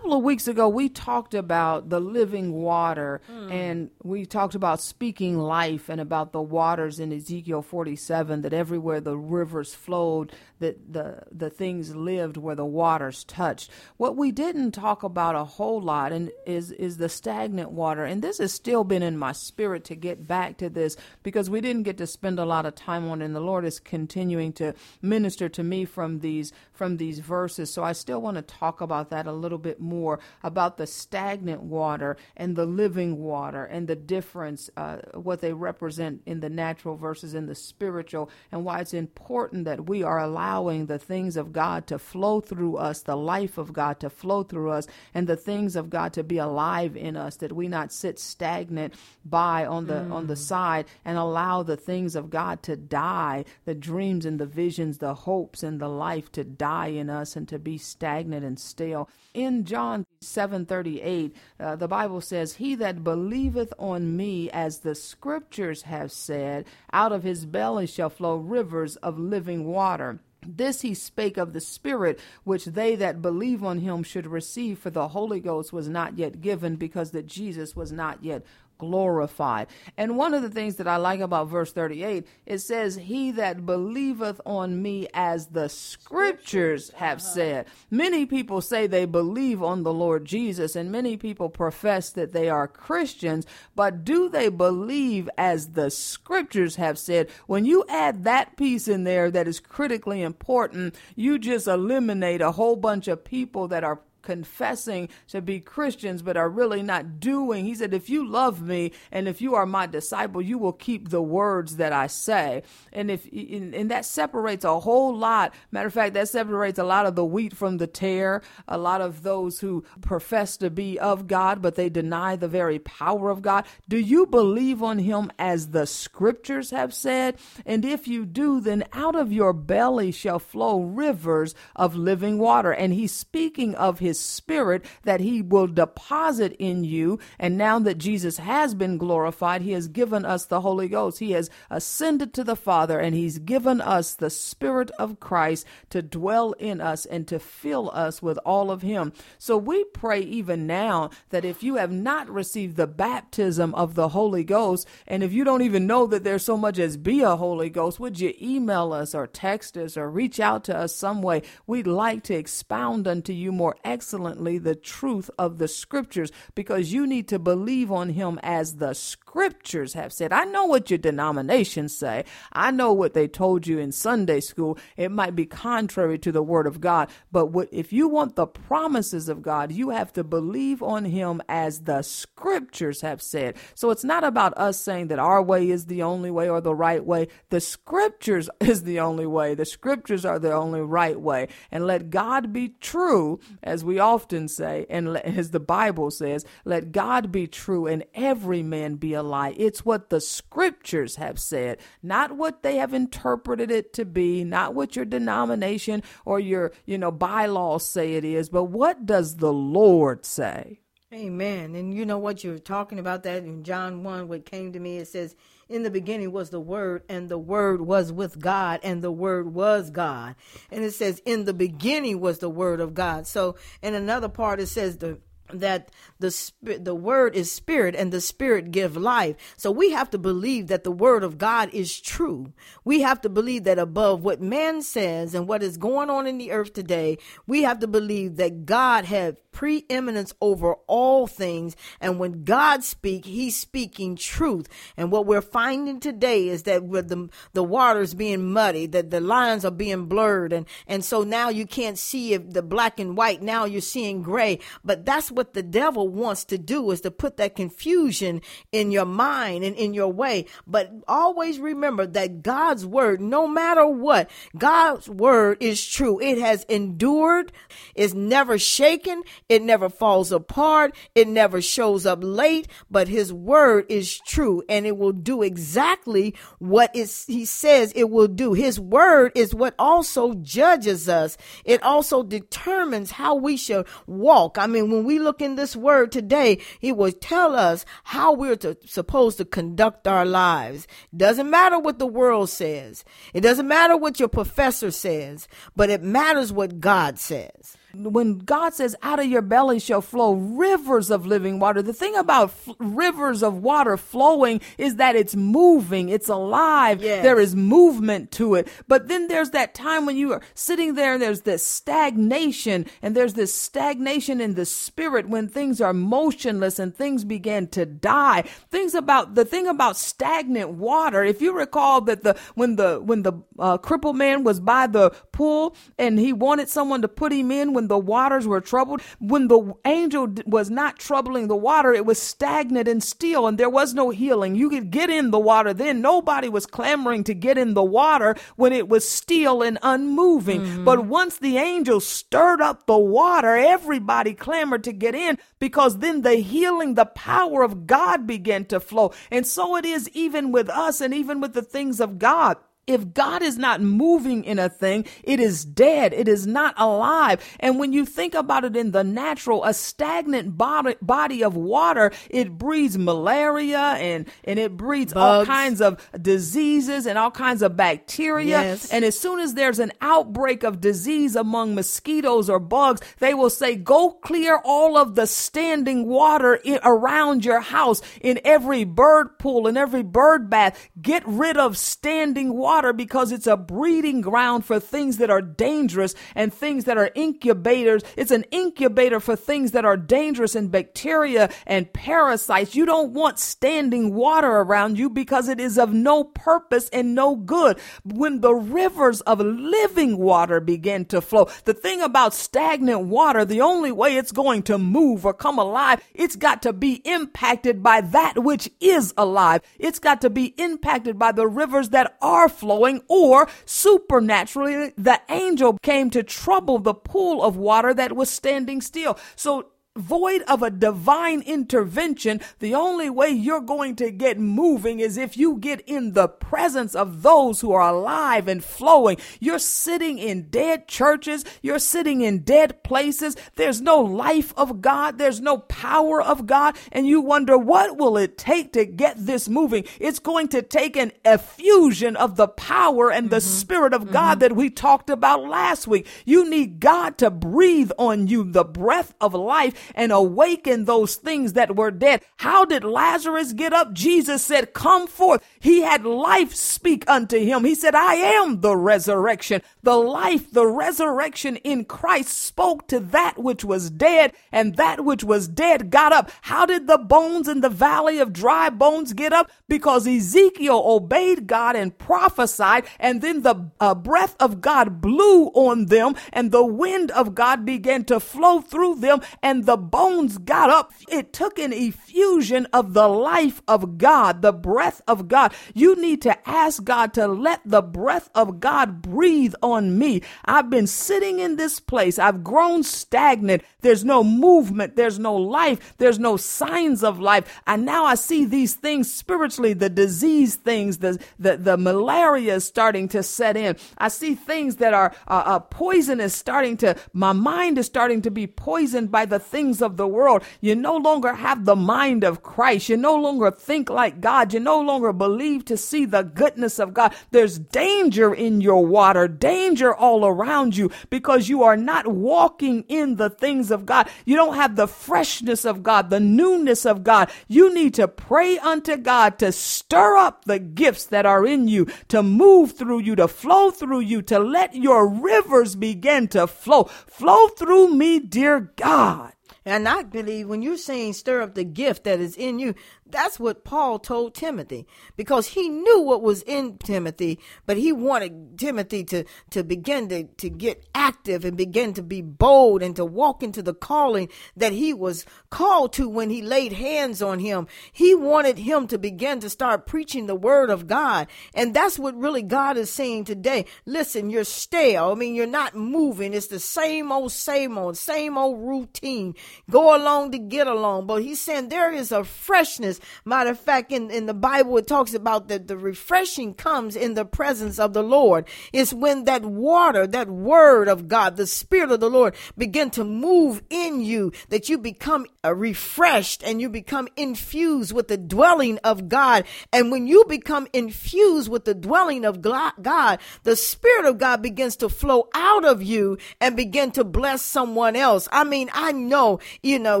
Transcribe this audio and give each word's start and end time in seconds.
Of 0.16 0.22
weeks 0.22 0.48
ago, 0.48 0.68
we 0.68 0.88
talked 0.88 1.34
about 1.34 1.88
the 1.88 2.00
living 2.00 2.52
water, 2.52 3.20
mm. 3.30 3.50
and 3.50 3.90
we 4.02 4.26
talked 4.26 4.54
about 4.54 4.80
speaking 4.80 5.38
life 5.38 5.88
and 5.88 6.00
about 6.00 6.32
the 6.32 6.42
waters 6.42 7.00
in 7.00 7.12
Ezekiel 7.12 7.62
47. 7.62 8.42
That 8.42 8.52
everywhere 8.52 9.00
the 9.00 9.16
rivers 9.16 9.74
flowed, 9.74 10.32
that 10.60 10.92
the 10.92 11.22
the 11.30 11.50
things 11.50 11.94
lived 11.94 12.36
where 12.36 12.54
the 12.54 12.64
waters 12.64 13.24
touched. 13.24 13.70
What 13.96 14.16
we 14.16 14.32
didn't 14.32 14.72
talk 14.72 15.02
about 15.02 15.34
a 15.34 15.44
whole 15.44 15.80
lot, 15.80 16.12
and 16.12 16.30
is 16.46 16.72
is 16.72 16.96
the 16.96 17.08
stagnant 17.08 17.70
water. 17.70 18.04
And 18.04 18.22
this 18.22 18.38
has 18.38 18.52
still 18.52 18.84
been 18.84 19.02
in 19.02 19.18
my 19.18 19.32
spirit 19.32 19.84
to 19.84 19.94
get 19.94 20.26
back 20.26 20.56
to 20.58 20.68
this 20.68 20.96
because 21.22 21.50
we 21.50 21.60
didn't 21.60 21.84
get 21.84 21.98
to 21.98 22.06
spend 22.06 22.38
a 22.38 22.44
lot 22.44 22.66
of 22.66 22.74
time 22.74 23.08
on, 23.08 23.22
it, 23.22 23.26
and 23.26 23.34
the 23.34 23.40
Lord 23.40 23.64
is 23.64 23.78
continuing 23.80 24.52
to 24.54 24.74
minister 25.02 25.48
to 25.48 25.62
me 25.62 25.84
from 25.84 26.20
these 26.20 26.52
from 26.72 26.98
these 26.98 27.18
verses. 27.18 27.72
So 27.72 27.82
I 27.82 27.92
still 27.92 28.20
want 28.20 28.36
to 28.36 28.42
talk 28.42 28.80
about 28.80 29.10
that 29.10 29.26
a 29.26 29.32
little 29.32 29.58
bit 29.58 29.80
more 29.80 30.05
about 30.42 30.76
the 30.76 30.86
stagnant 30.86 31.62
water 31.62 32.16
and 32.36 32.56
the 32.56 32.66
living 32.66 33.18
water 33.18 33.64
and 33.64 33.88
the 33.88 33.96
difference, 33.96 34.70
uh, 34.76 34.98
what 35.14 35.40
they 35.40 35.52
represent 35.52 36.22
in 36.26 36.40
the 36.40 36.50
natural 36.50 36.96
versus 36.96 37.34
in 37.34 37.46
the 37.46 37.54
spiritual, 37.54 38.30
and 38.52 38.64
why 38.64 38.80
it's 38.80 38.94
important 38.94 39.64
that 39.64 39.88
we 39.88 40.02
are 40.02 40.20
allowing 40.20 40.86
the 40.86 40.98
things 40.98 41.36
of 41.36 41.52
God 41.52 41.86
to 41.86 41.98
flow 41.98 42.40
through 42.40 42.76
us, 42.76 43.02
the 43.02 43.16
life 43.16 43.58
of 43.58 43.72
God 43.72 44.00
to 44.00 44.10
flow 44.10 44.42
through 44.42 44.70
us, 44.70 44.86
and 45.14 45.26
the 45.26 45.36
things 45.36 45.76
of 45.76 45.90
God 45.90 46.12
to 46.12 46.22
be 46.22 46.38
alive 46.38 46.96
in 46.96 47.16
us, 47.16 47.36
that 47.36 47.52
we 47.52 47.68
not 47.68 47.92
sit 47.92 48.18
stagnant 48.18 48.94
by 49.24 49.64
on 49.66 49.86
the 49.86 49.94
mm. 49.94 50.12
on 50.12 50.26
the 50.26 50.34
mm. 50.34 50.48
side 50.50 50.86
and 51.04 51.18
allow 51.18 51.62
the 51.62 51.76
things 51.76 52.14
of 52.14 52.30
God 52.30 52.62
to 52.64 52.76
die, 52.76 53.44
the 53.64 53.74
dreams 53.74 54.26
and 54.26 54.38
the 54.38 54.46
visions, 54.46 54.98
the 54.98 55.14
hopes 55.14 55.62
and 55.62 55.80
the 55.80 55.88
life 55.88 56.30
to 56.32 56.44
die 56.44 56.88
in 56.88 57.08
us 57.10 57.36
and 57.36 57.48
to 57.48 57.58
be 57.58 57.78
stagnant 57.78 58.44
and 58.44 58.58
still. 58.58 59.08
In 59.34 59.64
John 59.64 59.85
7:38, 60.20 61.32
uh, 61.58 61.76
the 61.76 61.88
Bible 61.88 62.20
says, 62.20 62.54
"He 62.54 62.74
that 62.76 63.04
believeth 63.04 63.72
on 63.78 64.16
me, 64.16 64.50
as 64.50 64.80
the 64.80 64.94
scriptures 64.94 65.82
have 65.82 66.10
said, 66.10 66.66
out 66.92 67.12
of 67.12 67.22
his 67.22 67.46
belly 67.46 67.86
shall 67.86 68.10
flow 68.10 68.36
rivers 68.36 68.96
of 68.96 69.18
living 69.18 69.64
water." 69.66 70.20
This 70.48 70.82
he 70.82 70.94
spake 70.94 71.36
of 71.36 71.52
the 71.52 71.60
Spirit, 71.60 72.20
which 72.44 72.66
they 72.66 72.94
that 72.96 73.20
believe 73.20 73.64
on 73.64 73.78
him 73.78 74.02
should 74.02 74.26
receive, 74.26 74.78
for 74.78 74.90
the 74.90 75.08
Holy 75.08 75.40
Ghost 75.40 75.72
was 75.72 75.88
not 75.88 76.18
yet 76.18 76.40
given, 76.40 76.76
because 76.76 77.10
that 77.10 77.26
Jesus 77.26 77.74
was 77.74 77.90
not 77.90 78.22
yet 78.22 78.44
glorified. 78.78 79.68
And 79.96 80.16
one 80.16 80.34
of 80.34 80.42
the 80.42 80.50
things 80.50 80.76
that 80.76 80.88
I 80.88 80.96
like 80.96 81.20
about 81.20 81.48
verse 81.48 81.72
38, 81.72 82.26
it 82.46 82.58
says, 82.58 82.96
He 82.96 83.30
that 83.32 83.66
believeth 83.66 84.40
on 84.46 84.82
me 84.82 85.08
as 85.14 85.48
the 85.48 85.68
scriptures 85.68 86.90
have 86.96 87.18
uh-huh. 87.18 87.28
said. 87.28 87.66
Many 87.90 88.26
people 88.26 88.60
say 88.60 88.86
they 88.86 89.04
believe 89.04 89.62
on 89.62 89.82
the 89.82 89.92
Lord 89.92 90.24
Jesus, 90.24 90.76
and 90.76 90.90
many 90.90 91.16
people 91.16 91.48
profess 91.48 92.10
that 92.10 92.32
they 92.32 92.48
are 92.48 92.68
Christians, 92.68 93.46
but 93.74 94.04
do 94.04 94.28
they 94.28 94.48
believe 94.48 95.28
as 95.38 95.68
the 95.68 95.90
scriptures 95.90 96.76
have 96.76 96.98
said? 96.98 97.28
When 97.46 97.64
you 97.64 97.84
add 97.88 98.24
that 98.24 98.56
piece 98.56 98.88
in 98.88 99.04
there 99.04 99.30
that 99.30 99.48
is 99.48 99.60
critically 99.60 100.22
important, 100.22 100.94
you 101.14 101.38
just 101.38 101.66
eliminate 101.66 102.40
a 102.40 102.52
whole 102.52 102.76
bunch 102.76 103.08
of 103.08 103.24
people 103.24 103.68
that 103.68 103.84
are 103.84 104.00
confessing 104.26 105.08
to 105.28 105.40
be 105.40 105.60
Christians 105.60 106.20
but 106.20 106.36
are 106.36 106.48
really 106.48 106.82
not 106.82 107.20
doing. 107.20 107.64
He 107.64 107.76
said, 107.76 107.94
If 107.94 108.10
you 108.10 108.26
love 108.26 108.60
me 108.60 108.90
and 109.12 109.28
if 109.28 109.40
you 109.40 109.54
are 109.54 109.66
my 109.66 109.86
disciple, 109.86 110.42
you 110.42 110.58
will 110.58 110.72
keep 110.72 111.10
the 111.10 111.22
words 111.22 111.76
that 111.76 111.92
I 111.92 112.08
say. 112.08 112.64
And 112.92 113.08
if 113.08 113.24
and 113.32 113.88
that 113.92 114.04
separates 114.04 114.64
a 114.64 114.80
whole 114.80 115.16
lot. 115.16 115.54
Matter 115.70 115.86
of 115.86 115.94
fact, 115.94 116.14
that 116.14 116.28
separates 116.28 116.80
a 116.80 116.84
lot 116.84 117.06
of 117.06 117.14
the 117.14 117.24
wheat 117.24 117.56
from 117.56 117.76
the 117.76 117.86
tare, 117.86 118.42
a 118.66 118.76
lot 118.76 119.00
of 119.00 119.22
those 119.22 119.60
who 119.60 119.84
profess 120.00 120.56
to 120.56 120.70
be 120.70 120.98
of 120.98 121.28
God, 121.28 121.62
but 121.62 121.76
they 121.76 121.88
deny 121.88 122.34
the 122.34 122.48
very 122.48 122.80
power 122.80 123.30
of 123.30 123.42
God. 123.42 123.64
Do 123.88 123.98
you 123.98 124.26
believe 124.26 124.82
on 124.82 124.98
him 124.98 125.30
as 125.38 125.68
the 125.68 125.86
scriptures 125.86 126.70
have 126.70 126.92
said? 126.92 127.36
And 127.64 127.84
if 127.84 128.08
you 128.08 128.26
do, 128.26 128.60
then 128.60 128.84
out 128.92 129.14
of 129.14 129.32
your 129.32 129.52
belly 129.52 130.10
shall 130.10 130.40
flow 130.40 130.80
rivers 130.80 131.54
of 131.76 131.94
living 131.94 132.38
water. 132.38 132.72
And 132.72 132.92
he's 132.92 133.12
speaking 133.12 133.76
of 133.76 134.00
his 134.00 134.15
his 134.16 134.24
spirit 134.24 134.84
that 135.02 135.20
he 135.20 135.42
will 135.42 135.66
deposit 135.66 136.56
in 136.58 136.84
you. 136.84 137.18
And 137.38 137.56
now 137.58 137.78
that 137.80 137.98
Jesus 137.98 138.38
has 138.38 138.74
been 138.74 138.98
glorified, 138.98 139.62
he 139.62 139.72
has 139.72 139.88
given 139.88 140.24
us 140.24 140.46
the 140.46 140.62
Holy 140.62 140.88
Ghost. 140.88 141.18
He 141.18 141.32
has 141.32 141.50
ascended 141.70 142.32
to 142.34 142.44
the 142.44 142.56
Father 142.56 142.98
and 142.98 143.14
he's 143.14 143.38
given 143.38 143.80
us 143.80 144.14
the 144.14 144.30
spirit 144.30 144.90
of 144.98 145.20
Christ 145.20 145.66
to 145.90 146.02
dwell 146.02 146.52
in 146.52 146.80
us 146.80 147.04
and 147.04 147.28
to 147.28 147.38
fill 147.38 147.90
us 147.90 148.22
with 148.22 148.38
all 148.38 148.70
of 148.70 148.82
him. 148.82 149.12
So 149.38 149.56
we 149.56 149.84
pray 149.84 150.20
even 150.20 150.66
now 150.66 151.10
that 151.30 151.44
if 151.44 151.62
you 151.62 151.76
have 151.76 151.92
not 151.92 152.28
received 152.28 152.76
the 152.76 152.86
baptism 152.86 153.74
of 153.74 153.94
the 153.94 154.08
Holy 154.08 154.44
Ghost, 154.44 154.88
and 155.06 155.22
if 155.22 155.32
you 155.32 155.44
don't 155.44 155.62
even 155.62 155.86
know 155.86 156.06
that 156.06 156.24
there's 156.24 156.44
so 156.44 156.56
much 156.56 156.78
as 156.78 156.96
be 156.96 157.20
a 157.20 157.36
Holy 157.36 157.68
Ghost, 157.68 158.00
would 158.00 158.18
you 158.18 158.32
email 158.40 158.92
us 158.92 159.14
or 159.14 159.26
text 159.26 159.76
us 159.76 159.96
or 159.96 160.10
reach 160.10 160.40
out 160.40 160.64
to 160.64 160.76
us 160.76 160.94
some 160.94 161.22
way? 161.22 161.42
We'd 161.66 161.86
like 161.86 162.22
to 162.24 162.34
expound 162.34 163.06
unto 163.06 163.32
you 163.32 163.52
more 163.52 163.76
excellently 163.84 164.05
excellently 164.06 164.56
the 164.56 164.76
truth 164.76 165.28
of 165.36 165.58
the 165.58 165.66
scriptures 165.66 166.30
because 166.54 166.92
you 166.92 167.08
need 167.08 167.26
to 167.26 167.40
believe 167.40 167.90
on 167.90 168.10
him 168.10 168.38
as 168.40 168.76
the 168.76 168.94
scriptures 169.36 169.92
have 169.92 170.14
said. 170.14 170.32
I 170.32 170.44
know 170.44 170.64
what 170.64 170.88
your 170.88 170.96
denominations 170.96 171.94
say. 171.94 172.24
I 172.54 172.70
know 172.70 172.94
what 172.94 173.12
they 173.12 173.28
told 173.28 173.66
you 173.66 173.78
in 173.78 173.92
Sunday 173.92 174.40
school. 174.40 174.78
It 174.96 175.10
might 175.10 175.36
be 175.36 175.44
contrary 175.44 176.18
to 176.20 176.32
the 176.32 176.42
word 176.42 176.66
of 176.66 176.80
God, 176.80 177.10
but 177.30 177.48
what, 177.48 177.68
if 177.70 177.92
you 177.92 178.08
want 178.08 178.34
the 178.34 178.46
promises 178.46 179.28
of 179.28 179.42
God, 179.42 179.72
you 179.72 179.90
have 179.90 180.10
to 180.14 180.24
believe 180.24 180.82
on 180.82 181.04
him 181.04 181.42
as 181.50 181.80
the 181.80 182.00
scriptures 182.00 183.02
have 183.02 183.20
said. 183.20 183.56
So 183.74 183.90
it's 183.90 184.04
not 184.04 184.24
about 184.24 184.56
us 184.56 184.80
saying 184.80 185.08
that 185.08 185.18
our 185.18 185.42
way 185.42 185.68
is 185.68 185.84
the 185.84 186.02
only 186.02 186.30
way 186.30 186.48
or 186.48 186.62
the 186.62 186.74
right 186.74 187.04
way. 187.04 187.28
The 187.50 187.60
scriptures 187.60 188.48
is 188.60 188.84
the 188.84 189.00
only 189.00 189.26
way. 189.26 189.54
The 189.54 189.66
scriptures 189.66 190.24
are 190.24 190.38
the 190.38 190.54
only 190.54 190.80
right 190.80 191.20
way. 191.20 191.48
And 191.70 191.86
let 191.86 192.08
God 192.08 192.54
be 192.54 192.70
true 192.80 193.38
as 193.62 193.84
we 193.84 193.98
often 193.98 194.48
say, 194.48 194.86
and 194.88 195.14
as 195.18 195.50
the 195.50 195.60
Bible 195.60 196.10
says, 196.10 196.46
let 196.64 196.90
God 196.90 197.30
be 197.30 197.46
true 197.46 197.86
and 197.86 198.02
every 198.14 198.62
man 198.62 198.94
be 198.94 199.12
a 199.12 199.25
lie. 199.26 199.54
It's 199.56 199.84
what 199.84 200.10
the 200.10 200.20
scriptures 200.20 201.16
have 201.16 201.38
said, 201.38 201.78
not 202.02 202.32
what 202.32 202.62
they 202.62 202.76
have 202.76 202.94
interpreted 202.94 203.70
it 203.70 203.92
to 203.94 204.04
be, 204.04 204.44
not 204.44 204.74
what 204.74 204.96
your 204.96 205.04
denomination 205.04 206.02
or 206.24 206.40
your, 206.40 206.72
you 206.84 206.98
know, 206.98 207.10
bylaws 207.10 207.84
say 207.84 208.14
it 208.14 208.24
is, 208.24 208.48
but 208.48 208.64
what 208.64 209.06
does 209.06 209.36
the 209.36 209.52
Lord 209.52 210.24
say? 210.24 210.80
Amen. 211.14 211.74
And 211.74 211.94
you 211.94 212.04
know 212.04 212.18
what 212.18 212.42
you're 212.42 212.58
talking 212.58 212.98
about 212.98 213.22
that 213.22 213.44
in 213.44 213.62
John 213.62 214.02
1, 214.02 214.26
what 214.28 214.44
came 214.44 214.72
to 214.72 214.80
me, 214.80 214.98
it 214.98 215.08
says, 215.08 215.36
in 215.68 215.82
the 215.82 215.90
beginning 215.90 216.30
was 216.30 216.50
the 216.50 216.60
Word, 216.60 217.02
and 217.08 217.28
the 217.28 217.38
Word 217.38 217.80
was 217.80 218.12
with 218.12 218.38
God, 218.38 218.80
and 218.82 219.02
the 219.02 219.10
Word 219.10 219.52
was 219.52 219.90
God. 219.90 220.36
And 220.70 220.84
it 220.84 220.92
says, 220.92 221.20
in 221.24 221.44
the 221.44 221.54
beginning 221.54 222.20
was 222.20 222.38
the 222.38 222.50
Word 222.50 222.80
of 222.80 222.94
God. 222.94 223.26
So 223.26 223.56
in 223.82 223.94
another 223.94 224.28
part, 224.28 224.60
it 224.60 224.66
says, 224.66 224.98
the 224.98 225.18
that 225.52 225.90
the 226.18 226.52
the 226.60 226.94
word 226.94 227.34
is 227.34 227.50
spirit 227.52 227.94
and 227.94 228.12
the 228.12 228.20
spirit 228.20 228.70
give 228.70 228.96
life. 228.96 229.36
So 229.56 229.70
we 229.70 229.90
have 229.90 230.10
to 230.10 230.18
believe 230.18 230.68
that 230.68 230.84
the 230.84 230.90
word 230.90 231.22
of 231.22 231.38
god 231.38 231.70
is 231.72 232.00
true. 232.00 232.52
We 232.84 233.00
have 233.02 233.20
to 233.22 233.28
believe 233.28 233.64
that 233.64 233.78
above 233.78 234.22
what 234.24 234.40
man 234.40 234.82
says 234.82 235.34
and 235.34 235.48
what 235.48 235.62
is 235.62 235.76
going 235.76 236.10
on 236.10 236.26
in 236.26 236.38
the 236.38 236.52
earth 236.52 236.72
today 236.72 237.18
we 237.46 237.62
have 237.62 237.78
to 237.80 237.86
believe 237.86 238.36
that 238.36 238.66
god 238.66 239.04
had 239.04 239.36
preeminence 239.56 240.34
over 240.42 240.74
all 240.86 241.26
things 241.26 241.74
and 241.98 242.18
when 242.18 242.44
god 242.44 242.84
speaks, 242.84 243.26
he's 243.26 243.56
speaking 243.56 244.14
truth 244.14 244.68
and 244.98 245.10
what 245.10 245.24
we're 245.24 245.40
finding 245.40 245.98
today 245.98 246.46
is 246.48 246.64
that 246.64 246.84
with 246.84 247.08
the 247.08 247.26
the 247.54 247.64
waters 247.64 248.12
being 248.12 248.52
muddy 248.52 248.84
that 248.84 249.10
the 249.10 249.20
lines 249.20 249.64
are 249.64 249.70
being 249.70 250.04
blurred 250.04 250.52
and 250.52 250.66
and 250.86 251.02
so 251.02 251.24
now 251.24 251.48
you 251.48 251.66
can't 251.66 251.98
see 251.98 252.34
if 252.34 252.50
the 252.50 252.62
black 252.62 253.00
and 253.00 253.16
white 253.16 253.40
now 253.40 253.64
you're 253.64 253.80
seeing 253.80 254.20
gray 254.20 254.58
but 254.84 255.06
that's 255.06 255.32
what 255.32 255.54
the 255.54 255.62
devil 255.62 256.06
wants 256.06 256.44
to 256.44 256.58
do 256.58 256.90
is 256.90 257.00
to 257.00 257.10
put 257.10 257.38
that 257.38 257.56
confusion 257.56 258.42
in 258.72 258.90
your 258.90 259.06
mind 259.06 259.64
and 259.64 259.76
in 259.76 259.94
your 259.94 260.12
way. 260.12 260.46
But 260.66 260.92
always 261.08 261.58
remember 261.58 262.06
that 262.06 262.42
God's 262.42 262.84
word, 262.84 263.20
no 263.20 263.46
matter 263.46 263.86
what, 263.86 264.30
God's 264.56 265.08
word 265.08 265.58
is 265.60 265.84
true. 265.86 266.20
It 266.20 266.38
has 266.38 266.64
endured, 266.64 267.52
it's 267.94 268.14
never 268.14 268.58
shaken, 268.58 269.22
it 269.48 269.62
never 269.62 269.88
falls 269.88 270.32
apart, 270.32 270.94
it 271.14 271.28
never 271.28 271.60
shows 271.62 272.04
up 272.04 272.18
late, 272.22 272.66
but 272.90 273.06
his 273.06 273.32
word 273.32 273.86
is 273.88 274.18
true 274.26 274.62
and 274.68 274.86
it 274.86 274.96
will 274.96 275.12
do 275.12 275.42
exactly 275.42 276.34
what 276.58 276.94
he 276.94 277.44
says 277.44 277.92
it 277.94 278.10
will 278.10 278.28
do. 278.28 278.54
His 278.54 278.80
word 278.80 279.32
is 279.34 279.54
what 279.54 279.74
also 279.78 280.34
judges 280.34 281.08
us. 281.08 281.36
It 281.64 281.82
also 281.82 282.22
determines 282.22 283.12
how 283.12 283.36
we 283.36 283.56
should 283.56 283.86
walk. 284.06 284.58
I 284.58 284.66
mean, 284.66 284.90
when 284.90 285.04
we 285.04 285.18
look 285.20 285.40
in 285.40 285.54
this 285.54 285.76
word 285.76 286.10
today, 286.10 286.60
it 286.80 286.96
will 286.96 287.12
tell 287.12 287.54
us 287.54 287.84
how 288.02 288.32
we're 288.32 288.56
to, 288.56 288.76
supposed 288.84 289.38
to 289.38 289.44
conduct 289.44 290.08
our 290.08 290.26
lives. 290.26 290.88
Doesn't 291.16 291.48
matter 291.48 291.78
what 291.78 292.00
the 292.00 292.06
world 292.06 292.50
says. 292.50 293.04
It 293.32 293.42
doesn't 293.42 293.68
matter 293.68 293.96
what 293.96 294.18
your 294.18 294.28
professor 294.28 294.90
says, 294.90 295.46
but 295.76 295.88
it 295.90 296.02
matters 296.02 296.52
what 296.52 296.80
God 296.80 297.18
says 297.18 297.76
when 298.04 298.38
God 298.38 298.74
says, 298.74 298.96
out 299.02 299.18
of 299.18 299.26
your 299.26 299.42
belly 299.42 299.78
shall 299.78 300.00
flow 300.00 300.34
rivers 300.34 301.10
of 301.10 301.26
living 301.26 301.58
water, 301.58 301.82
the 301.82 301.92
thing 301.92 302.14
about 302.16 302.48
f- 302.48 302.74
rivers 302.78 303.42
of 303.42 303.62
water 303.62 303.96
flowing 303.96 304.60
is 304.78 304.96
that 304.96 305.16
it's 305.16 305.34
moving, 305.36 306.08
it's 306.08 306.28
alive, 306.28 307.02
yes. 307.02 307.22
there 307.22 307.40
is 307.40 307.54
movement 307.54 308.30
to 308.32 308.54
it. 308.54 308.68
But 308.88 309.08
then 309.08 309.28
there's 309.28 309.50
that 309.50 309.74
time 309.74 310.06
when 310.06 310.16
you 310.16 310.32
are 310.32 310.42
sitting 310.54 310.94
there 310.94 311.14
and 311.14 311.22
there's 311.22 311.42
this 311.42 311.64
stagnation, 311.64 312.86
and 313.02 313.14
there's 313.14 313.34
this 313.34 313.54
stagnation 313.54 314.40
in 314.40 314.54
the 314.54 314.66
spirit 314.66 315.28
when 315.28 315.48
things 315.48 315.80
are 315.80 315.92
motionless 315.92 316.78
and 316.78 316.94
things 316.94 317.24
begin 317.24 317.68
to 317.68 317.86
die. 317.86 318.42
Things 318.70 318.94
about 318.94 319.34
the 319.34 319.44
thing 319.44 319.66
about 319.66 319.96
stagnant 319.96 320.70
water, 320.70 321.24
if 321.24 321.40
you 321.40 321.56
recall 321.56 322.00
that 322.02 322.22
the 322.22 322.36
when 322.54 322.76
the 322.76 323.00
when 323.00 323.22
the 323.22 323.32
uh, 323.58 323.78
crippled 323.78 324.16
man 324.16 324.44
was 324.44 324.60
by 324.60 324.86
the 324.86 325.10
pool 325.32 325.74
and 325.98 326.18
he 326.18 326.32
wanted 326.32 326.68
someone 326.68 327.02
to 327.02 327.08
put 327.08 327.32
him 327.32 327.50
in 327.50 327.72
when 327.86 327.88
the 327.88 328.04
waters 328.04 328.48
were 328.48 328.60
troubled, 328.60 329.00
when 329.20 329.46
the 329.46 329.74
angel 329.84 330.34
was 330.44 330.68
not 330.70 330.98
troubling 330.98 331.46
the 331.46 331.56
water, 331.56 331.92
it 331.92 332.04
was 332.04 332.20
stagnant 332.20 332.88
and 332.88 333.02
still, 333.02 333.46
and 333.46 333.58
there 333.58 333.70
was 333.70 333.94
no 333.94 334.10
healing. 334.10 334.56
You 334.56 334.68
could 334.68 334.90
get 334.90 335.08
in 335.08 335.30
the 335.30 335.38
water 335.38 335.72
then. 335.72 336.00
Nobody 336.00 336.48
was 336.48 336.66
clamoring 336.66 337.22
to 337.24 337.34
get 337.34 337.56
in 337.56 337.74
the 337.74 337.84
water 337.84 338.34
when 338.56 338.72
it 338.72 338.88
was 338.88 339.08
still 339.08 339.62
and 339.62 339.78
unmoving. 339.82 340.62
Mm-hmm. 340.62 340.84
But 340.84 341.06
once 341.06 341.38
the 341.38 341.58
angel 341.58 342.00
stirred 342.00 342.60
up 342.60 342.86
the 342.86 342.98
water, 342.98 343.54
everybody 343.54 344.34
clamored 344.34 344.82
to 344.84 344.92
get 344.92 345.14
in 345.14 345.38
because 345.60 345.98
then 345.98 346.22
the 346.22 346.36
healing, 346.36 346.94
the 346.94 347.06
power 347.06 347.62
of 347.62 347.86
God 347.86 348.26
began 348.26 348.64
to 348.66 348.80
flow. 348.80 349.12
And 349.30 349.46
so 349.46 349.76
it 349.76 349.84
is 349.84 350.10
even 350.12 350.50
with 350.50 350.68
us 350.68 351.00
and 351.00 351.14
even 351.14 351.40
with 351.40 351.52
the 351.52 351.62
things 351.62 352.00
of 352.00 352.18
God. 352.18 352.56
If 352.86 353.12
God 353.14 353.42
is 353.42 353.58
not 353.58 353.80
moving 353.80 354.44
in 354.44 354.60
a 354.60 354.68
thing, 354.68 355.06
it 355.24 355.40
is 355.40 355.64
dead. 355.64 356.12
It 356.12 356.28
is 356.28 356.46
not 356.46 356.72
alive. 356.76 357.42
And 357.58 357.80
when 357.80 357.92
you 357.92 358.06
think 358.06 358.34
about 358.34 358.64
it 358.64 358.76
in 358.76 358.92
the 358.92 359.02
natural, 359.02 359.64
a 359.64 359.74
stagnant 359.74 360.56
body, 360.56 360.94
body 361.02 361.42
of 361.42 361.56
water, 361.56 362.12
it 362.30 362.56
breeds 362.56 362.96
malaria 362.96 363.78
and, 363.78 364.28
and 364.44 364.60
it 364.60 364.76
breeds 364.76 365.12
Bugs. 365.12 365.48
all 365.48 365.52
kinds 365.52 365.80
of 365.80 366.00
diseases 366.22 367.06
and 367.06 367.18
all 367.18 367.32
kinds 367.32 367.62
of 367.62 367.76
bacteria. 367.76 368.46
Yes. 368.46 368.92
And 368.92 369.04
as 369.04 369.18
soon 369.18 369.40
as 369.40 369.54
there's 369.54 369.80
an 369.80 369.90
outbreak 370.00 370.62
of 370.62 370.80
disease 370.80 371.34
among 371.34 371.74
mosquitoes 371.74 372.48
or 372.48 372.60
bugs, 372.60 373.00
they 373.18 373.34
will 373.34 373.50
say, 373.50 373.74
go 373.74 374.12
clear 374.12 374.60
all 374.64 374.96
of 374.96 375.16
the 375.16 375.26
standing 375.26 376.06
water 376.06 376.54
in, 376.54 376.78
around 376.84 377.44
your 377.44 377.60
house 377.60 378.00
in 378.20 378.38
every 378.44 378.84
bird 378.84 379.40
pool, 379.40 379.66
in 379.66 379.76
every 379.76 380.04
bird 380.04 380.48
bath. 380.48 380.88
Get 381.02 381.26
rid 381.26 381.56
of 381.56 381.76
standing 381.76 382.54
water 382.54 382.75
water 382.76 382.92
because 382.92 383.32
it's 383.32 383.46
a 383.46 383.56
breeding 383.56 384.20
ground 384.20 384.62
for 384.62 384.78
things 384.78 385.16
that 385.16 385.30
are 385.30 385.40
dangerous 385.40 386.14
and 386.34 386.52
things 386.52 386.84
that 386.84 386.98
are 386.98 387.10
incubators. 387.14 388.02
It's 388.18 388.30
an 388.30 388.44
incubator 388.50 389.18
for 389.18 389.34
things 389.34 389.70
that 389.70 389.86
are 389.86 389.96
dangerous 389.96 390.54
and 390.54 390.70
bacteria 390.70 391.48
and 391.66 391.90
parasites. 391.90 392.74
You 392.74 392.84
don't 392.84 393.14
want 393.14 393.38
standing 393.38 394.12
water 394.12 394.58
around 394.58 394.98
you 394.98 395.08
because 395.08 395.48
it 395.48 395.58
is 395.58 395.78
of 395.78 395.94
no 395.94 396.22
purpose 396.22 396.90
and 396.90 397.14
no 397.14 397.34
good. 397.34 397.78
When 398.04 398.42
the 398.42 398.52
rivers 398.52 399.22
of 399.22 399.40
living 399.40 400.18
water 400.18 400.60
begin 400.60 401.06
to 401.06 401.22
flow, 401.22 401.48
the 401.64 401.72
thing 401.72 402.02
about 402.02 402.34
stagnant 402.34 403.06
water, 403.06 403.46
the 403.46 403.62
only 403.62 403.90
way 403.90 404.18
it's 404.18 404.32
going 404.32 404.64
to 404.64 404.76
move 404.76 405.24
or 405.24 405.32
come 405.32 405.58
alive, 405.58 406.06
it's 406.12 406.36
got 406.36 406.60
to 406.64 406.74
be 406.74 407.00
impacted 407.06 407.82
by 407.82 408.02
that 408.02 408.44
which 408.44 408.68
is 408.80 409.14
alive. 409.16 409.62
It's 409.78 409.98
got 409.98 410.20
to 410.20 410.28
be 410.28 410.52
impacted 410.58 411.18
by 411.18 411.32
the 411.32 411.46
rivers 411.46 411.88
that 411.88 412.18
are 412.20 412.50
flowing 412.50 412.65
flowing, 412.66 413.00
or 413.06 413.48
supernaturally, 413.64 414.92
the 414.98 415.20
angel 415.28 415.78
came 415.82 416.10
to 416.10 416.24
trouble 416.24 416.80
the 416.80 416.94
pool 416.94 417.44
of 417.44 417.56
water 417.56 417.94
that 417.94 418.16
was 418.16 418.28
standing 418.28 418.80
still. 418.80 419.16
So 419.36 419.68
void 419.96 420.42
of 420.42 420.62
a 420.62 420.70
divine 420.70 421.42
intervention, 421.42 422.40
the 422.58 422.74
only 422.74 423.10
way 423.10 423.30
you're 423.30 423.60
going 423.60 423.96
to 423.96 424.10
get 424.10 424.38
moving 424.38 425.00
is 425.00 425.16
if 425.16 425.36
you 425.36 425.58
get 425.58 425.80
in 425.82 426.12
the 426.12 426.28
presence 426.28 426.94
of 426.94 427.22
those 427.22 427.60
who 427.60 427.72
are 427.72 427.88
alive 427.88 428.48
and 428.48 428.62
flowing. 428.62 429.18
You're 429.40 429.58
sitting 429.58 430.18
in 430.18 430.48
dead 430.48 430.88
churches. 430.88 431.44
You're 431.62 431.78
sitting 431.78 432.20
in 432.20 432.40
dead 432.40 432.82
places. 432.82 433.36
There's 433.56 433.80
no 433.80 434.00
life 434.00 434.52
of 434.56 434.80
God. 434.80 435.18
There's 435.18 435.40
no 435.40 435.58
power 435.58 436.22
of 436.22 436.46
God. 436.46 436.76
And 436.92 437.06
you 437.06 437.20
wonder, 437.20 437.58
what 437.58 437.96
will 437.96 438.16
it 438.16 438.38
take 438.38 438.72
to 438.74 438.84
get 438.84 439.16
this 439.18 439.48
moving? 439.48 439.84
It's 440.00 440.18
going 440.18 440.48
to 440.48 440.62
take 440.62 440.96
an 440.96 441.12
effusion 441.24 442.16
of 442.16 442.36
the 442.36 442.48
power 442.48 443.10
and 443.10 443.30
the 443.30 443.36
mm-hmm. 443.36 443.58
spirit 443.58 443.92
of 443.92 444.12
God 444.12 444.32
mm-hmm. 444.32 444.40
that 444.40 444.56
we 444.56 444.70
talked 444.70 445.10
about 445.10 445.44
last 445.44 445.86
week. 445.86 446.06
You 446.24 446.48
need 446.48 446.80
God 446.80 447.18
to 447.18 447.30
breathe 447.30 447.90
on 447.98 448.26
you 448.26 448.44
the 448.44 448.64
breath 448.64 449.14
of 449.20 449.34
life 449.34 449.85
and 449.94 450.12
awaken 450.12 450.84
those 450.84 451.16
things 451.16 451.54
that 451.54 451.76
were 451.76 451.90
dead. 451.90 452.22
How 452.38 452.64
did 452.64 452.84
Lazarus 452.84 453.52
get 453.52 453.72
up? 453.72 453.92
Jesus 453.92 454.44
said, 454.44 454.74
come 454.74 455.06
forth. 455.06 455.42
He 455.60 455.82
had 455.82 456.04
life 456.04 456.54
speak 456.54 457.08
unto 457.08 457.38
him. 457.38 457.64
He 457.64 457.74
said, 457.74 457.94
I 457.94 458.14
am 458.14 458.60
the 458.60 458.76
resurrection. 458.76 459.62
The 459.82 459.96
life, 459.96 460.50
the 460.50 460.66
resurrection 460.66 461.56
in 461.56 461.84
Christ 461.84 462.36
spoke 462.36 462.88
to 462.88 463.00
that 463.00 463.38
which 463.38 463.64
was 463.64 463.90
dead 463.90 464.32
and 464.52 464.76
that 464.76 465.04
which 465.04 465.24
was 465.24 465.48
dead 465.48 465.90
got 465.90 466.12
up. 466.12 466.30
How 466.42 466.66
did 466.66 466.86
the 466.86 466.98
bones 466.98 467.48
in 467.48 467.60
the 467.60 467.68
valley 467.68 468.18
of 468.18 468.32
dry 468.32 468.70
bones 468.70 469.12
get 469.12 469.32
up? 469.32 469.50
Because 469.68 470.06
Ezekiel 470.06 470.82
obeyed 470.86 471.46
God 471.46 471.76
and 471.76 471.96
prophesied 471.96 472.84
and 472.98 473.22
then 473.22 473.42
the 473.42 473.70
uh, 473.80 473.94
breath 473.94 474.36
of 474.40 474.60
God 474.60 475.00
blew 475.00 475.46
on 475.48 475.86
them 475.86 476.14
and 476.32 476.50
the 476.50 476.64
wind 476.64 477.10
of 477.12 477.34
God 477.34 477.64
began 477.64 478.04
to 478.04 478.20
flow 478.20 478.60
through 478.60 478.96
them 478.96 479.20
and 479.42 479.66
the 479.66 479.75
the 479.76 479.82
bones 479.82 480.38
got 480.38 480.70
up. 480.70 480.90
It 481.06 481.34
took 481.34 481.58
an 481.58 481.70
effusion 481.70 482.66
of 482.72 482.94
the 482.94 483.08
life 483.08 483.60
of 483.68 483.98
God, 483.98 484.40
the 484.40 484.52
breath 484.52 485.02
of 485.06 485.28
God. 485.28 485.52
You 485.74 486.00
need 486.00 486.22
to 486.22 486.48
ask 486.48 486.82
God 486.82 487.12
to 487.12 487.28
let 487.28 487.60
the 487.66 487.82
breath 487.82 488.30
of 488.34 488.58
God 488.58 489.02
breathe 489.02 489.54
on 489.62 489.98
me. 489.98 490.22
I've 490.46 490.70
been 490.70 490.86
sitting 490.86 491.40
in 491.40 491.56
this 491.56 491.78
place. 491.78 492.18
I've 492.18 492.42
grown 492.42 492.84
stagnant. 492.84 493.64
There's 493.82 494.02
no 494.02 494.24
movement. 494.24 494.96
There's 494.96 495.18
no 495.18 495.36
life. 495.36 495.94
There's 495.98 496.18
no 496.18 496.38
signs 496.38 497.04
of 497.04 497.20
life. 497.20 497.60
And 497.66 497.84
now 497.84 498.06
I 498.06 498.14
see 498.14 498.46
these 498.46 498.72
things 498.72 499.12
spiritually, 499.12 499.74
the 499.74 499.90
disease 499.90 500.56
things, 500.56 500.98
the, 500.98 501.22
the, 501.38 501.58
the 501.58 501.76
malaria 501.76 502.54
is 502.54 502.64
starting 502.64 503.08
to 503.08 503.22
set 503.22 503.58
in. 503.58 503.76
I 503.98 504.08
see 504.08 504.34
things 504.34 504.76
that 504.76 504.94
are 504.94 505.14
uh, 505.28 505.42
uh, 505.44 505.58
poisonous 505.58 506.34
starting 506.34 506.78
to, 506.78 506.96
my 507.12 507.32
mind 507.32 507.76
is 507.76 507.84
starting 507.84 508.22
to 508.22 508.30
be 508.30 508.46
poisoned 508.46 509.10
by 509.10 509.26
the 509.26 509.38
things 509.38 509.65
things 509.66 509.82
of 509.82 509.96
the 509.96 510.06
world. 510.06 510.44
You 510.60 510.76
no 510.76 510.96
longer 510.96 511.34
have 511.34 511.64
the 511.64 511.74
mind 511.74 512.22
of 512.22 512.40
Christ. 512.42 512.88
You 512.88 512.96
no 512.96 513.16
longer 513.16 513.50
think 513.50 513.90
like 513.90 514.20
God. 514.20 514.54
You 514.54 514.60
no 514.60 514.80
longer 514.80 515.12
believe 515.12 515.64
to 515.64 515.76
see 515.76 516.04
the 516.04 516.22
goodness 516.22 516.78
of 516.78 516.94
God. 516.94 517.12
There's 517.32 517.58
danger 517.58 518.32
in 518.32 518.60
your 518.60 518.86
water, 518.86 519.26
danger 519.26 519.92
all 519.92 520.24
around 520.24 520.76
you 520.76 520.92
because 521.10 521.48
you 521.48 521.64
are 521.64 521.76
not 521.76 522.06
walking 522.06 522.84
in 522.86 523.16
the 523.16 523.28
things 523.28 523.72
of 523.72 523.86
God. 523.86 524.08
You 524.24 524.36
don't 524.36 524.54
have 524.54 524.76
the 524.76 524.86
freshness 524.86 525.64
of 525.64 525.82
God, 525.82 526.10
the 526.10 526.20
newness 526.20 526.86
of 526.86 527.02
God. 527.02 527.28
You 527.48 527.74
need 527.74 527.94
to 527.94 528.06
pray 528.06 528.58
unto 528.58 528.96
God 528.96 529.36
to 529.40 529.50
stir 529.50 530.16
up 530.16 530.44
the 530.44 530.60
gifts 530.60 531.06
that 531.06 531.26
are 531.26 531.44
in 531.44 531.66
you, 531.66 531.86
to 532.06 532.22
move 532.22 532.78
through 532.78 533.00
you, 533.00 533.16
to 533.16 533.26
flow 533.26 533.72
through 533.72 534.00
you, 534.06 534.22
to 534.22 534.38
let 534.38 534.76
your 534.76 535.08
rivers 535.08 535.74
begin 535.74 536.28
to 536.28 536.46
flow. 536.46 536.84
Flow 536.84 537.48
through 537.48 537.88
me, 537.92 538.20
dear 538.20 538.72
God. 538.76 539.32
And 539.66 539.88
I 539.88 540.04
believe 540.04 540.48
when 540.48 540.62
you're 540.62 540.76
saying 540.76 541.14
stir 541.14 541.42
up 541.42 541.56
the 541.56 541.64
gift 541.64 542.04
that 542.04 542.20
is 542.20 542.36
in 542.36 542.60
you, 542.60 542.76
that's 543.08 543.38
what 543.38 543.64
Paul 543.64 543.98
told 543.98 544.34
Timothy 544.34 544.86
because 545.16 545.48
he 545.48 545.68
knew 545.68 546.02
what 546.02 546.22
was 546.22 546.42
in 546.42 546.78
Timothy, 546.78 547.38
but 547.64 547.76
he 547.76 547.92
wanted 547.92 548.58
Timothy 548.58 549.04
to, 549.04 549.24
to 549.50 549.62
begin 549.62 550.08
to, 550.08 550.24
to 550.24 550.50
get 550.50 550.84
active 550.94 551.44
and 551.44 551.56
begin 551.56 551.94
to 551.94 552.02
be 552.02 552.20
bold 552.20 552.82
and 552.82 552.96
to 552.96 553.04
walk 553.04 553.42
into 553.42 553.62
the 553.62 553.74
calling 553.74 554.28
that 554.56 554.72
he 554.72 554.92
was 554.92 555.24
called 555.50 555.92
to 555.94 556.08
when 556.08 556.30
he 556.30 556.42
laid 556.42 556.72
hands 556.72 557.22
on 557.22 557.38
him. 557.38 557.66
He 557.92 558.14
wanted 558.14 558.58
him 558.58 558.88
to 558.88 558.98
begin 558.98 559.40
to 559.40 559.50
start 559.50 559.86
preaching 559.86 560.26
the 560.26 560.34
word 560.34 560.70
of 560.70 560.86
God. 560.86 561.28
And 561.54 561.74
that's 561.74 561.98
what 561.98 562.16
really 562.16 562.42
God 562.42 562.76
is 562.76 562.90
saying 562.90 563.24
today. 563.24 563.66
Listen, 563.84 564.30
you're 564.30 564.44
stale. 564.44 565.12
I 565.12 565.14
mean, 565.14 565.34
you're 565.34 565.46
not 565.46 565.74
moving. 565.74 566.34
It's 566.34 566.48
the 566.48 566.58
same 566.58 567.12
old, 567.12 567.32
same 567.32 567.78
old, 567.78 567.96
same 567.96 568.36
old 568.36 568.60
routine. 568.66 569.34
Go 569.70 569.96
along 569.96 570.32
to 570.32 570.38
get 570.38 570.66
along. 570.66 571.06
But 571.06 571.22
he's 571.22 571.40
saying 571.40 571.68
there 571.68 571.92
is 571.92 572.10
a 572.10 572.24
freshness 572.24 572.95
Matter 573.24 573.50
of 573.50 573.60
fact, 573.60 573.92
in, 573.92 574.10
in 574.10 574.26
the 574.26 574.34
Bible, 574.34 574.76
it 574.78 574.86
talks 574.86 575.14
about 575.14 575.48
that 575.48 575.68
the 575.68 575.76
refreshing 575.76 576.54
comes 576.54 576.96
in 576.96 577.14
the 577.14 577.24
presence 577.24 577.78
of 577.78 577.92
the 577.92 578.02
Lord. 578.02 578.46
It's 578.72 578.92
when 578.92 579.24
that 579.24 579.44
water, 579.44 580.06
that 580.06 580.28
word 580.28 580.88
of 580.88 581.08
God, 581.08 581.36
the 581.36 581.46
Spirit 581.46 581.90
of 581.90 582.00
the 582.00 582.10
Lord 582.10 582.34
begin 582.56 582.90
to 582.90 583.04
move 583.04 583.62
in 583.70 584.00
you 584.00 584.32
that 584.48 584.68
you 584.68 584.78
become 584.78 585.26
uh, 585.44 585.54
refreshed 585.54 586.42
and 586.42 586.60
you 586.60 586.68
become 586.68 587.08
infused 587.16 587.92
with 587.92 588.08
the 588.08 588.16
dwelling 588.16 588.78
of 588.78 589.08
God. 589.08 589.44
And 589.72 589.90
when 589.90 590.06
you 590.06 590.24
become 590.28 590.66
infused 590.72 591.48
with 591.48 591.64
the 591.64 591.74
dwelling 591.74 592.24
of 592.24 592.42
God, 592.42 593.18
the 593.42 593.56
Spirit 593.56 594.06
of 594.06 594.18
God 594.18 594.42
begins 594.42 594.76
to 594.76 594.88
flow 594.88 595.28
out 595.34 595.64
of 595.64 595.82
you 595.82 596.18
and 596.40 596.56
begin 596.56 596.90
to 596.92 597.04
bless 597.04 597.42
someone 597.42 597.96
else. 597.96 598.28
I 598.32 598.44
mean, 598.44 598.70
I 598.72 598.92
know, 598.92 599.40
you 599.62 599.78
know, 599.78 600.00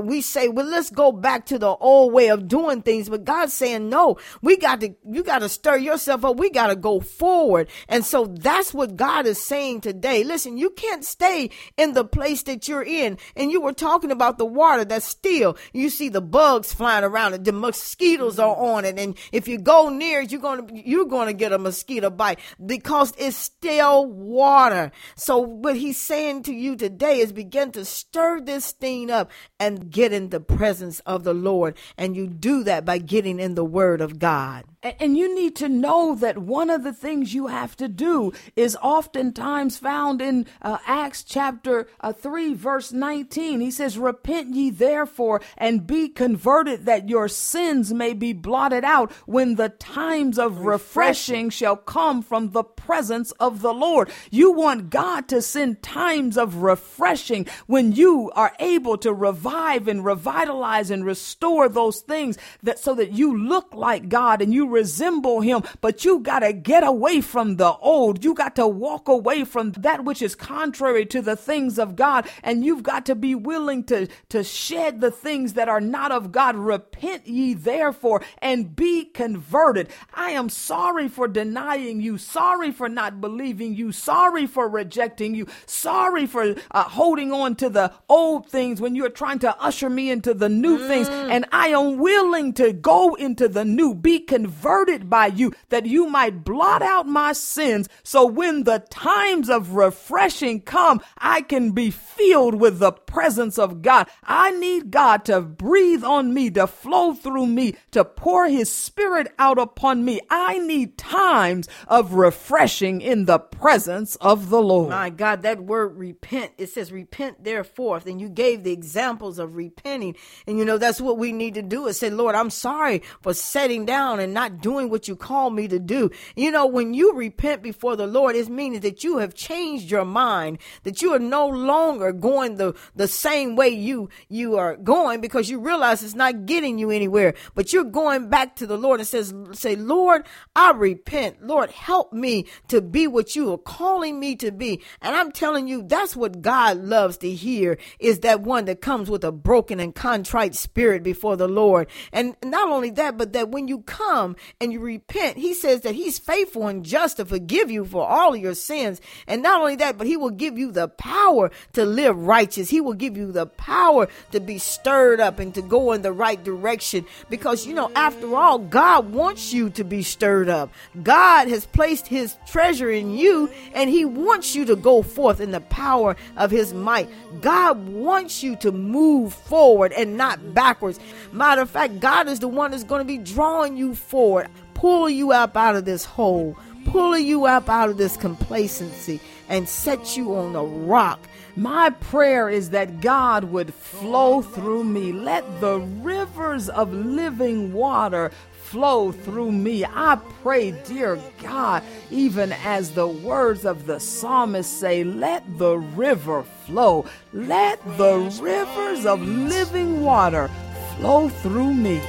we 0.00 0.20
say, 0.20 0.48
well, 0.48 0.66
let's 0.66 0.90
go 0.90 1.12
back 1.12 1.46
to 1.46 1.58
the 1.58 1.74
old 1.76 2.12
way 2.12 2.28
of 2.28 2.48
doing 2.48 2.82
things, 2.86 3.10
but 3.10 3.24
God's 3.24 3.52
saying, 3.52 3.90
no, 3.90 4.16
we 4.40 4.56
got 4.56 4.80
to, 4.80 4.94
you 5.04 5.22
got 5.22 5.40
to 5.40 5.48
stir 5.50 5.76
yourself 5.76 6.24
up. 6.24 6.38
We 6.38 6.48
got 6.48 6.68
to 6.68 6.76
go 6.76 7.00
forward. 7.00 7.68
And 7.88 8.04
so 8.04 8.24
that's 8.26 8.72
what 8.72 8.96
God 8.96 9.26
is 9.26 9.42
saying 9.42 9.82
today. 9.82 10.24
Listen, 10.24 10.56
you 10.56 10.70
can't 10.70 11.04
stay 11.04 11.50
in 11.76 11.92
the 11.92 12.04
place 12.04 12.44
that 12.44 12.68
you're 12.68 12.84
in. 12.84 13.18
And 13.34 13.50
you 13.50 13.60
were 13.60 13.72
talking 13.72 14.10
about 14.10 14.38
the 14.38 14.46
water 14.46 14.84
that's 14.84 15.04
still, 15.04 15.58
you 15.72 15.90
see 15.90 16.08
the 16.08 16.22
bugs 16.22 16.72
flying 16.72 17.04
around 17.04 17.34
it. 17.34 17.44
The 17.44 17.52
mosquitoes 17.52 18.38
are 18.38 18.56
on 18.56 18.84
it. 18.84 18.98
And 18.98 19.18
if 19.32 19.48
you 19.48 19.58
go 19.58 19.88
near 19.88 20.20
it, 20.20 20.30
you're 20.30 20.40
going 20.40 20.66
to, 20.66 20.88
you're 20.88 21.06
going 21.06 21.26
to 21.26 21.34
get 21.34 21.52
a 21.52 21.58
mosquito 21.58 22.08
bite 22.08 22.38
because 22.64 23.12
it's 23.18 23.36
still 23.36 24.06
water. 24.06 24.92
So 25.16 25.38
what 25.38 25.76
he's 25.76 26.00
saying 26.00 26.44
to 26.44 26.54
you 26.54 26.76
today 26.76 27.18
is 27.18 27.32
begin 27.32 27.72
to 27.72 27.84
stir 27.84 28.40
this 28.40 28.70
thing 28.70 29.10
up 29.10 29.32
and 29.58 29.90
get 29.90 30.12
in 30.12 30.28
the 30.28 30.38
presence 30.40 31.00
of 31.00 31.24
the 31.24 31.34
Lord. 31.34 31.76
And 31.98 32.14
you 32.14 32.28
do 32.28 32.62
that 32.62 32.75
that 32.76 32.84
by 32.84 32.98
getting 32.98 33.40
in 33.40 33.54
the 33.54 33.64
Word 33.64 34.02
of 34.02 34.18
God. 34.18 34.64
And 35.00 35.16
you 35.16 35.34
need 35.34 35.56
to 35.56 35.68
know 35.68 36.14
that 36.14 36.38
one 36.38 36.70
of 36.70 36.84
the 36.84 36.92
things 36.92 37.34
you 37.34 37.48
have 37.48 37.76
to 37.76 37.88
do 37.88 38.32
is 38.54 38.76
oftentimes 38.82 39.78
found 39.78 40.20
in 40.20 40.46
uh, 40.62 40.78
Acts 40.86 41.24
chapter 41.24 41.88
uh, 42.00 42.12
3, 42.12 42.54
verse 42.54 42.92
19. 42.92 43.60
He 43.60 43.70
says, 43.70 43.98
Repent 43.98 44.54
ye 44.54 44.70
therefore 44.70 45.40
and 45.56 45.86
be 45.86 46.08
converted 46.08 46.84
that 46.84 47.08
your 47.08 47.26
sins 47.26 47.92
may 47.92 48.12
be 48.12 48.32
blotted 48.32 48.84
out 48.84 49.10
when 49.24 49.56
the 49.56 49.70
times 49.70 50.38
of 50.38 50.60
refreshing 50.60 51.50
shall 51.50 51.76
come 51.76 52.22
from 52.22 52.50
the 52.50 52.62
presence 52.62 53.32
of 53.32 53.62
the 53.62 53.74
Lord. 53.74 54.10
You 54.30 54.52
want 54.52 54.90
God 54.90 55.26
to 55.28 55.42
send 55.42 55.82
times 55.82 56.36
of 56.38 56.56
refreshing 56.62 57.46
when 57.66 57.92
you 57.92 58.30
are 58.36 58.54
able 58.60 58.98
to 58.98 59.12
revive 59.12 59.88
and 59.88 60.04
revitalize 60.04 60.90
and 60.90 61.04
restore 61.04 61.68
those 61.68 62.00
things 62.00 62.38
that 62.66 62.78
so 62.78 62.94
that 62.94 63.12
you 63.12 63.36
look 63.36 63.74
like 63.74 64.08
God 64.08 64.42
and 64.42 64.52
you 64.52 64.68
resemble 64.68 65.40
him, 65.40 65.62
but 65.80 66.04
you 66.04 66.20
got 66.20 66.40
to 66.40 66.52
get 66.52 66.84
away 66.84 67.20
from 67.20 67.56
the 67.56 67.72
old. 67.76 68.24
You 68.24 68.34
got 68.34 68.56
to 68.56 68.66
walk 68.66 69.08
away 69.08 69.44
from 69.44 69.72
that 69.72 70.04
which 70.04 70.22
is 70.22 70.34
contrary 70.34 71.06
to 71.06 71.22
the 71.22 71.36
things 71.36 71.78
of 71.78 71.96
God. 71.96 72.28
And 72.42 72.64
you've 72.64 72.82
got 72.82 73.06
to 73.06 73.14
be 73.14 73.34
willing 73.34 73.84
to, 73.84 74.08
to 74.28 74.44
shed 74.44 75.00
the 75.00 75.10
things 75.10 75.54
that 75.54 75.68
are 75.68 75.80
not 75.80 76.12
of 76.12 76.32
God. 76.32 76.56
Repent 76.56 77.26
ye 77.26 77.54
therefore 77.54 78.22
and 78.38 78.76
be 78.76 79.04
converted. 79.04 79.88
I 80.14 80.30
am 80.30 80.48
sorry 80.48 81.08
for 81.08 81.28
denying 81.28 82.00
you, 82.00 82.18
sorry 82.18 82.70
for 82.70 82.88
not 82.88 83.20
believing 83.20 83.74
you, 83.74 83.92
sorry 83.92 84.46
for 84.46 84.68
rejecting 84.68 85.34
you, 85.34 85.46
sorry 85.66 86.26
for 86.26 86.54
uh, 86.70 86.82
holding 86.84 87.32
on 87.32 87.56
to 87.56 87.68
the 87.68 87.92
old 88.08 88.48
things 88.48 88.80
when 88.80 88.94
you're 88.94 89.08
trying 89.08 89.38
to 89.40 89.56
usher 89.60 89.88
me 89.88 90.10
into 90.10 90.34
the 90.34 90.48
new 90.48 90.78
mm. 90.78 90.86
things. 90.86 91.08
And 91.08 91.46
I 91.52 91.68
am 91.68 91.98
willing 91.98 92.52
to 92.56 92.72
go 92.72 93.14
into 93.14 93.48
the 93.48 93.64
new, 93.64 93.94
be 93.94 94.20
converted 94.20 95.08
by 95.08 95.26
you 95.26 95.52
that 95.68 95.86
you 95.86 96.08
might 96.08 96.44
blot 96.44 96.82
out 96.82 97.06
my 97.06 97.32
sins. 97.32 97.88
So 98.02 98.26
when 98.26 98.64
the 98.64 98.84
times 98.90 99.48
of 99.48 99.74
refreshing 99.74 100.60
come, 100.62 101.00
I 101.18 101.42
can 101.42 101.72
be 101.72 101.90
filled 101.90 102.56
with 102.56 102.78
the 102.78 102.92
presence 102.92 103.58
of 103.58 103.82
God. 103.82 104.08
I 104.24 104.50
need 104.52 104.90
God 104.90 105.24
to 105.26 105.40
breathe 105.40 106.04
on 106.04 106.34
me, 106.34 106.50
to 106.50 106.66
flow 106.66 107.14
through 107.14 107.46
me, 107.46 107.76
to 107.92 108.04
pour 108.04 108.48
his 108.48 108.72
spirit 108.72 109.32
out 109.38 109.58
upon 109.58 110.04
me. 110.04 110.20
I 110.30 110.58
need 110.58 110.98
times 110.98 111.68
of 111.86 112.14
refreshing 112.14 113.00
in 113.00 113.26
the 113.26 113.38
presence 113.38 114.16
of 114.16 114.50
the 114.50 114.60
Lord. 114.60 114.90
My 114.90 115.10
God, 115.10 115.42
that 115.42 115.60
word 115.60 115.96
repent, 115.96 116.52
it 116.58 116.70
says 116.70 116.92
repent 116.92 117.44
therefore. 117.44 118.00
And 118.06 118.20
you 118.20 118.28
gave 118.28 118.64
the 118.64 118.72
examples 118.72 119.38
of 119.38 119.56
repenting. 119.56 120.16
And 120.46 120.58
you 120.58 120.64
know, 120.64 120.78
that's 120.78 121.00
what 121.00 121.18
we 121.18 121.32
need 121.32 121.54
to 121.54 121.62
do 121.62 121.86
is 121.86 121.98
say, 121.98 122.10
Lord, 122.10 122.34
I'm 122.34 122.45
sorry 122.50 123.02
for 123.20 123.34
setting 123.34 123.84
down 123.84 124.20
and 124.20 124.34
not 124.34 124.60
doing 124.60 124.90
what 124.90 125.08
you 125.08 125.16
call 125.16 125.50
me 125.50 125.68
to 125.68 125.78
do. 125.78 126.10
You 126.34 126.50
know, 126.50 126.66
when 126.66 126.94
you 126.94 127.14
repent 127.14 127.62
before 127.62 127.96
the 127.96 128.06
Lord, 128.06 128.36
it 128.36 128.48
means 128.48 128.80
that 128.80 129.04
you 129.04 129.18
have 129.18 129.34
changed 129.34 129.90
your 129.90 130.04
mind, 130.04 130.58
that 130.84 131.02
you 131.02 131.12
are 131.14 131.18
no 131.18 131.46
longer 131.46 132.12
going 132.12 132.56
the, 132.56 132.74
the 132.94 133.08
same 133.08 133.56
way 133.56 133.68
you, 133.68 134.08
you 134.28 134.56
are 134.56 134.76
going 134.76 135.20
because 135.20 135.50
you 135.50 135.60
realize 135.60 136.02
it's 136.02 136.14
not 136.14 136.46
getting 136.46 136.78
you 136.78 136.90
anywhere, 136.90 137.34
but 137.54 137.72
you're 137.72 137.84
going 137.84 138.28
back 138.28 138.56
to 138.56 138.66
the 138.66 138.78
Lord 138.78 139.00
and 139.00 139.06
says, 139.06 139.34
say, 139.52 139.76
Lord, 139.76 140.26
I 140.54 140.72
repent. 140.72 141.46
Lord, 141.46 141.70
help 141.70 142.12
me 142.12 142.46
to 142.68 142.80
be 142.80 143.06
what 143.06 143.34
you 143.36 143.52
are 143.52 143.58
calling 143.58 144.18
me 144.20 144.36
to 144.36 144.52
be. 144.52 144.82
And 145.00 145.14
I'm 145.14 145.32
telling 145.32 145.68
you, 145.68 145.82
that's 145.82 146.16
what 146.16 146.42
God 146.42 146.78
loves 146.78 147.18
to 147.18 147.30
hear 147.30 147.78
is 147.98 148.20
that 148.20 148.40
one 148.40 148.66
that 148.66 148.80
comes 148.80 149.10
with 149.10 149.24
a 149.24 149.32
broken 149.32 149.80
and 149.80 149.94
contrite 149.94 150.54
spirit 150.54 151.02
before 151.02 151.36
the 151.36 151.48
Lord. 151.48 151.88
And 152.12 152.35
not 152.44 152.68
only 152.68 152.90
that, 152.90 153.16
but 153.16 153.32
that 153.32 153.48
when 153.48 153.68
you 153.68 153.80
come 153.80 154.36
and 154.60 154.72
you 154.72 154.80
repent, 154.80 155.36
he 155.36 155.54
says 155.54 155.82
that 155.82 155.94
he's 155.94 156.18
faithful 156.18 156.66
and 156.66 156.84
just 156.84 157.16
to 157.16 157.24
forgive 157.24 157.70
you 157.70 157.84
for 157.84 158.06
all 158.06 158.34
of 158.34 158.40
your 158.40 158.54
sins. 158.54 159.00
And 159.26 159.42
not 159.42 159.60
only 159.60 159.76
that, 159.76 159.98
but 159.98 160.06
he 160.06 160.16
will 160.16 160.30
give 160.30 160.58
you 160.58 160.72
the 160.72 160.88
power 160.88 161.50
to 161.72 161.84
live 161.84 162.16
righteous. 162.16 162.70
He 162.70 162.80
will 162.80 162.94
give 162.94 163.16
you 163.16 163.32
the 163.32 163.46
power 163.46 164.08
to 164.32 164.40
be 164.40 164.58
stirred 164.58 165.20
up 165.20 165.38
and 165.38 165.54
to 165.54 165.62
go 165.62 165.92
in 165.92 166.02
the 166.02 166.12
right 166.12 166.42
direction. 166.42 167.06
Because, 167.28 167.66
you 167.66 167.74
know, 167.74 167.90
after 167.94 168.34
all, 168.36 168.58
God 168.58 169.12
wants 169.12 169.52
you 169.52 169.70
to 169.70 169.84
be 169.84 170.02
stirred 170.02 170.48
up. 170.48 170.72
God 171.02 171.48
has 171.48 171.66
placed 171.66 172.06
his 172.06 172.36
treasure 172.46 172.90
in 172.90 173.10
you 173.16 173.50
and 173.74 173.90
he 173.90 174.04
wants 174.04 174.54
you 174.54 174.64
to 174.66 174.76
go 174.76 175.02
forth 175.02 175.40
in 175.40 175.50
the 175.50 175.60
power 175.60 176.16
of 176.36 176.50
his 176.50 176.72
might. 176.72 177.08
God 177.40 177.88
wants 177.88 178.42
you 178.42 178.56
to 178.56 178.72
move 178.72 179.32
forward 179.32 179.92
and 179.92 180.16
not 180.16 180.54
backwards. 180.54 180.98
Matter 181.32 181.62
of 181.62 181.70
fact, 181.70 182.00
God 182.00 182.15
is 182.28 182.40
the 182.40 182.48
one 182.48 182.70
that's 182.70 182.84
going 182.84 183.00
to 183.00 183.04
be 183.04 183.18
drawing 183.18 183.76
you 183.76 183.94
forward 183.94 184.48
pulling 184.76 185.16
you 185.16 185.32
up 185.32 185.56
out 185.56 185.74
of 185.74 185.86
this 185.86 186.04
hole, 186.04 186.56
pulling 186.84 187.26
you 187.26 187.46
up 187.46 187.68
out 187.68 187.88
of 187.88 187.96
this 187.96 188.16
complacency, 188.16 189.18
and 189.48 189.68
set 189.68 190.16
you 190.16 190.36
on 190.36 190.54
a 190.54 190.62
rock. 190.62 191.18
My 191.56 191.90
prayer 191.90 192.50
is 192.50 192.70
that 192.70 193.00
God 193.00 193.44
would 193.44 193.72
flow 193.72 194.42
through 194.42 194.84
me. 194.84 195.12
Let 195.12 195.60
the 195.62 195.80
rivers 195.80 196.68
of 196.68 196.92
living 196.92 197.72
water 197.72 198.30
flow 198.52 199.12
through 199.12 199.52
me. 199.52 199.84
I 199.86 200.18
pray, 200.42 200.72
dear 200.72 201.18
God, 201.42 201.82
even 202.10 202.52
as 202.52 202.90
the 202.90 203.06
words 203.06 203.64
of 203.64 203.86
the 203.86 203.98
psalmist 203.98 204.78
say, 204.78 205.04
let 205.04 205.42
the 205.56 205.78
river 205.78 206.42
flow. 206.66 207.06
Let 207.32 207.82
the 207.96 208.18
rivers 208.42 209.06
of 209.06 209.22
living 209.22 210.02
water 210.02 210.50
flow 210.96 211.28
through 211.28 211.74
me. 211.74 212.00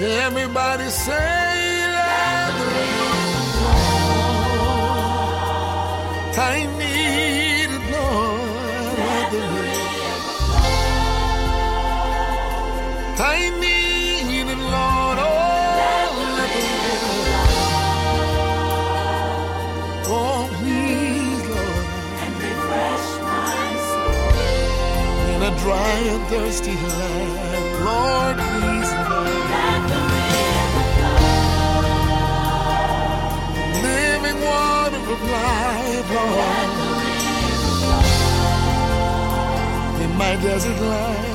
Everybody 0.00 0.88
say, 0.90 1.12
let 1.12 2.52
the 2.58 2.64
river 2.76 3.12
flow. 3.54 3.88
I 6.38 6.66
need 6.78 7.70
it, 7.76 7.84
Lord. 7.92 8.98
Let 8.98 9.26
the 9.32 9.38
river 9.38 10.34
flow. 10.38 10.70
I 13.18 13.50
need 13.60 14.46
it, 14.54 14.60
Lord. 14.74 15.18
Oh, 15.18 16.10
let 16.38 16.50
the 16.54 16.62
river 16.84 17.14
flow. 17.50 17.74
Oh, 20.14 20.40
please, 20.58 21.42
Lord. 21.54 21.86
And 22.22 22.34
refresh 22.46 23.08
my 23.26 23.66
soul. 23.88 24.30
In 25.34 25.40
a 25.42 25.52
dry 25.58 25.98
and 26.14 26.22
thirsty 26.30 26.76
land, 26.76 27.47
desert 40.48 40.80
life, 40.80 41.27